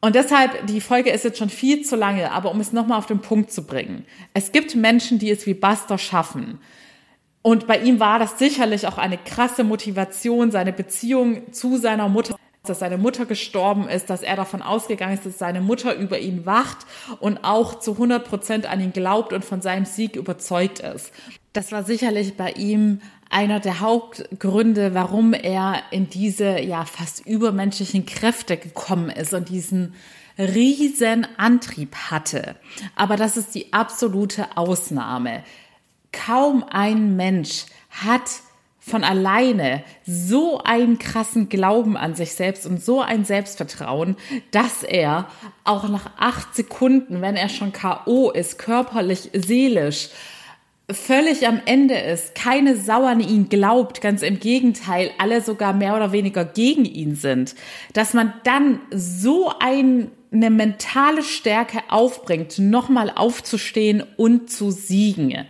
Und 0.00 0.16
deshalb, 0.16 0.66
die 0.66 0.82
Folge 0.82 1.10
ist 1.10 1.24
jetzt 1.24 1.38
schon 1.38 1.48
viel 1.48 1.82
zu 1.82 1.96
lange, 1.96 2.30
aber 2.32 2.50
um 2.50 2.60
es 2.60 2.72
nochmal 2.72 2.98
auf 2.98 3.06
den 3.06 3.20
Punkt 3.20 3.50
zu 3.50 3.66
bringen. 3.66 4.04
Es 4.34 4.52
gibt 4.52 4.74
Menschen, 4.74 5.18
die 5.18 5.30
es 5.30 5.46
wie 5.46 5.54
Buster 5.54 5.96
schaffen. 5.96 6.58
Und 7.40 7.66
bei 7.66 7.78
ihm 7.78 8.00
war 8.00 8.18
das 8.18 8.38
sicherlich 8.38 8.86
auch 8.86 8.98
eine 8.98 9.18
krasse 9.18 9.64
Motivation, 9.64 10.50
seine 10.50 10.72
Beziehung 10.72 11.52
zu 11.52 11.76
seiner 11.78 12.08
Mutter 12.08 12.36
dass 12.66 12.78
seine 12.78 12.96
Mutter 12.96 13.26
gestorben 13.26 13.88
ist, 13.88 14.08
dass 14.08 14.22
er 14.22 14.36
davon 14.36 14.62
ausgegangen 14.62 15.14
ist, 15.14 15.26
dass 15.26 15.38
seine 15.38 15.60
Mutter 15.60 15.94
über 15.94 16.18
ihn 16.18 16.46
wacht 16.46 16.78
und 17.20 17.44
auch 17.44 17.78
zu 17.78 17.92
100 17.92 18.26
Prozent 18.26 18.66
an 18.66 18.80
ihn 18.80 18.92
glaubt 18.92 19.32
und 19.32 19.44
von 19.44 19.60
seinem 19.60 19.84
Sieg 19.84 20.16
überzeugt 20.16 20.80
ist. 20.80 21.12
Das 21.52 21.72
war 21.72 21.84
sicherlich 21.84 22.36
bei 22.36 22.52
ihm 22.52 23.00
einer 23.34 23.58
der 23.58 23.80
Hauptgründe, 23.80 24.94
warum 24.94 25.32
er 25.32 25.82
in 25.90 26.08
diese 26.08 26.60
ja 26.60 26.84
fast 26.84 27.26
übermenschlichen 27.26 28.06
Kräfte 28.06 28.56
gekommen 28.56 29.10
ist 29.10 29.34
und 29.34 29.48
diesen 29.48 29.94
riesen 30.38 31.26
Antrieb 31.36 31.96
hatte. 31.96 32.54
Aber 32.94 33.16
das 33.16 33.36
ist 33.36 33.56
die 33.56 33.72
absolute 33.72 34.56
Ausnahme. 34.56 35.42
Kaum 36.12 36.64
ein 36.70 37.16
Mensch 37.16 37.66
hat 37.90 38.30
von 38.78 39.02
alleine 39.02 39.82
so 40.06 40.62
einen 40.62 40.98
krassen 40.98 41.48
Glauben 41.48 41.96
an 41.96 42.14
sich 42.14 42.34
selbst 42.34 42.66
und 42.66 42.84
so 42.84 43.00
ein 43.00 43.24
Selbstvertrauen, 43.24 44.16
dass 44.52 44.84
er 44.84 45.26
auch 45.64 45.88
nach 45.88 46.10
acht 46.18 46.54
Sekunden, 46.54 47.20
wenn 47.20 47.34
er 47.34 47.48
schon 47.48 47.72
K.O. 47.72 48.30
ist, 48.30 48.58
körperlich, 48.58 49.30
seelisch, 49.32 50.10
völlig 50.90 51.46
am 51.46 51.60
Ende 51.64 51.94
ist, 51.94 52.34
keine 52.34 52.76
Sau 52.76 53.04
an 53.04 53.20
ihn 53.20 53.48
glaubt, 53.48 54.00
ganz 54.00 54.22
im 54.22 54.38
Gegenteil, 54.38 55.10
alle 55.18 55.40
sogar 55.40 55.72
mehr 55.72 55.96
oder 55.96 56.12
weniger 56.12 56.44
gegen 56.44 56.84
ihn 56.84 57.16
sind, 57.16 57.54
dass 57.92 58.14
man 58.14 58.32
dann 58.44 58.80
so 58.90 59.52
ein, 59.60 60.10
eine 60.32 60.50
mentale 60.50 61.22
Stärke 61.22 61.78
aufbringt, 61.88 62.58
nochmal 62.58 63.10
aufzustehen 63.14 64.02
und 64.16 64.50
zu 64.50 64.70
siegen. 64.70 65.46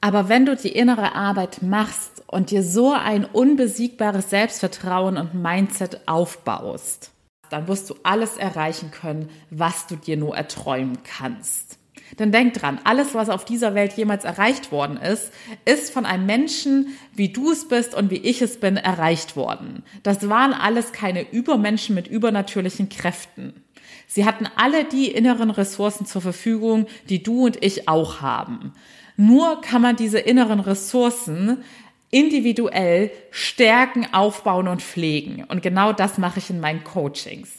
Aber 0.00 0.30
wenn 0.30 0.46
du 0.46 0.56
die 0.56 0.70
innere 0.70 1.14
Arbeit 1.14 1.60
machst, 1.62 2.10
und 2.30 2.50
dir 2.50 2.62
so 2.62 2.92
ein 2.92 3.24
unbesiegbares 3.24 4.30
Selbstvertrauen 4.30 5.16
und 5.16 5.34
Mindset 5.34 6.00
aufbaust, 6.06 7.10
dann 7.50 7.66
wirst 7.66 7.90
du 7.90 7.96
alles 8.04 8.36
erreichen 8.36 8.92
können, 8.92 9.28
was 9.50 9.88
du 9.88 9.96
dir 9.96 10.16
nur 10.16 10.36
erträumen 10.36 10.98
kannst. 11.02 11.79
Denn 12.18 12.32
denk 12.32 12.54
dran, 12.54 12.80
alles, 12.84 13.14
was 13.14 13.28
auf 13.28 13.44
dieser 13.44 13.74
Welt 13.74 13.92
jemals 13.94 14.24
erreicht 14.24 14.72
worden 14.72 14.96
ist, 14.96 15.32
ist 15.64 15.92
von 15.92 16.06
einem 16.06 16.26
Menschen, 16.26 16.88
wie 17.14 17.28
du 17.28 17.50
es 17.50 17.68
bist 17.68 17.94
und 17.94 18.10
wie 18.10 18.16
ich 18.16 18.42
es 18.42 18.58
bin, 18.58 18.76
erreicht 18.76 19.36
worden. 19.36 19.84
Das 20.02 20.28
waren 20.28 20.52
alles 20.52 20.92
keine 20.92 21.30
Übermenschen 21.30 21.94
mit 21.94 22.08
übernatürlichen 22.08 22.88
Kräften. 22.88 23.62
Sie 24.06 24.24
hatten 24.24 24.48
alle 24.56 24.84
die 24.84 25.08
inneren 25.10 25.50
Ressourcen 25.50 26.04
zur 26.04 26.20
Verfügung, 26.20 26.86
die 27.08 27.22
du 27.22 27.46
und 27.46 27.62
ich 27.64 27.88
auch 27.88 28.20
haben. 28.20 28.72
Nur 29.16 29.60
kann 29.60 29.82
man 29.82 29.96
diese 29.96 30.18
inneren 30.18 30.60
Ressourcen 30.60 31.62
individuell 32.10 33.12
stärken, 33.30 34.08
aufbauen 34.12 34.66
und 34.66 34.82
pflegen. 34.82 35.44
Und 35.44 35.62
genau 35.62 35.92
das 35.92 36.18
mache 36.18 36.40
ich 36.40 36.50
in 36.50 36.58
meinen 36.58 36.82
Coachings. 36.82 37.50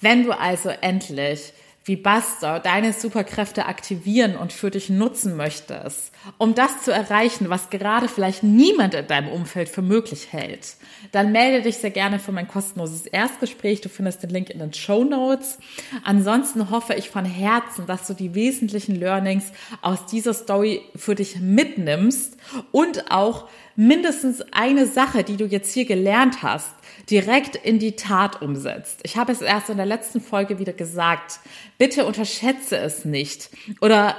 Wenn 0.00 0.24
du 0.24 0.32
also 0.32 0.70
endlich 0.70 1.52
wie 1.88 1.96
Buster 1.96 2.60
deine 2.60 2.92
Superkräfte 2.92 3.66
aktivieren 3.66 4.36
und 4.36 4.52
für 4.52 4.70
dich 4.70 4.90
nutzen 4.90 5.36
möchtest, 5.36 6.12
um 6.36 6.54
das 6.54 6.82
zu 6.82 6.92
erreichen, 6.92 7.48
was 7.48 7.70
gerade 7.70 8.08
vielleicht 8.08 8.42
niemand 8.42 8.94
in 8.94 9.06
deinem 9.06 9.28
Umfeld 9.28 9.70
für 9.70 9.82
möglich 9.82 10.28
hält, 10.30 10.76
dann 11.12 11.32
melde 11.32 11.62
dich 11.62 11.78
sehr 11.78 11.90
gerne 11.90 12.18
für 12.18 12.32
mein 12.32 12.46
kostenloses 12.46 13.06
Erstgespräch. 13.06 13.80
Du 13.80 13.88
findest 13.88 14.22
den 14.22 14.30
Link 14.30 14.50
in 14.50 14.58
den 14.58 14.74
Show 14.74 15.02
Notes. 15.02 15.58
Ansonsten 16.04 16.70
hoffe 16.70 16.94
ich 16.94 17.08
von 17.08 17.24
Herzen, 17.24 17.86
dass 17.86 18.06
du 18.06 18.14
die 18.14 18.34
wesentlichen 18.34 18.94
Learnings 18.94 19.52
aus 19.80 20.06
dieser 20.06 20.34
Story 20.34 20.82
für 20.94 21.14
dich 21.14 21.40
mitnimmst 21.40 22.36
und 22.70 23.10
auch 23.10 23.48
mindestens 23.76 24.42
eine 24.52 24.86
Sache, 24.86 25.24
die 25.24 25.36
du 25.36 25.46
jetzt 25.46 25.72
hier 25.72 25.86
gelernt 25.86 26.42
hast, 26.42 26.70
direkt 27.10 27.56
in 27.56 27.78
die 27.78 27.96
Tat 27.96 28.42
umsetzt. 28.42 29.00
Ich 29.02 29.16
habe 29.16 29.32
es 29.32 29.40
erst 29.40 29.70
in 29.70 29.76
der 29.76 29.86
letzten 29.86 30.20
Folge 30.20 30.58
wieder 30.58 30.72
gesagt. 30.72 31.40
Bitte 31.78 32.04
unterschätze 32.06 32.76
es 32.76 33.04
nicht. 33.04 33.50
Oder 33.80 34.16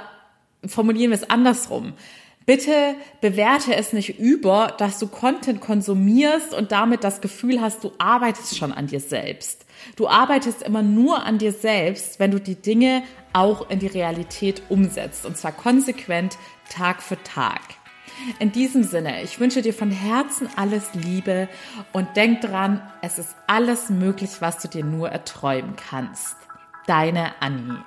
formulieren 0.66 1.10
wir 1.10 1.16
es 1.16 1.30
andersrum. 1.30 1.94
Bitte 2.46 2.96
bewerte 3.20 3.76
es 3.76 3.92
nicht 3.92 4.18
über, 4.18 4.74
dass 4.78 4.98
du 4.98 5.06
Content 5.06 5.60
konsumierst 5.60 6.52
und 6.52 6.72
damit 6.72 7.04
das 7.04 7.20
Gefühl 7.20 7.60
hast, 7.60 7.84
du 7.84 7.92
arbeitest 7.98 8.56
schon 8.56 8.72
an 8.72 8.88
dir 8.88 9.00
selbst. 9.00 9.66
Du 9.96 10.08
arbeitest 10.08 10.62
immer 10.62 10.82
nur 10.82 11.24
an 11.24 11.38
dir 11.38 11.52
selbst, 11.52 12.18
wenn 12.18 12.30
du 12.30 12.40
die 12.40 12.56
Dinge 12.56 13.02
auch 13.32 13.70
in 13.70 13.78
die 13.78 13.86
Realität 13.86 14.62
umsetzt. 14.68 15.26
Und 15.26 15.36
zwar 15.36 15.52
konsequent 15.52 16.38
Tag 16.68 17.02
für 17.02 17.22
Tag. 17.22 17.60
In 18.38 18.52
diesem 18.52 18.84
Sinne, 18.84 19.22
ich 19.22 19.40
wünsche 19.40 19.62
dir 19.62 19.74
von 19.74 19.90
Herzen 19.90 20.48
alles 20.56 20.94
Liebe 20.94 21.48
und 21.92 22.16
denk 22.16 22.40
dran, 22.40 22.82
es 23.02 23.18
ist 23.18 23.34
alles 23.46 23.90
möglich, 23.90 24.30
was 24.40 24.58
du 24.58 24.68
dir 24.68 24.84
nur 24.84 25.10
erträumen 25.10 25.76
kannst. 25.76 26.36
Deine 26.86 27.32
Annie. 27.40 27.84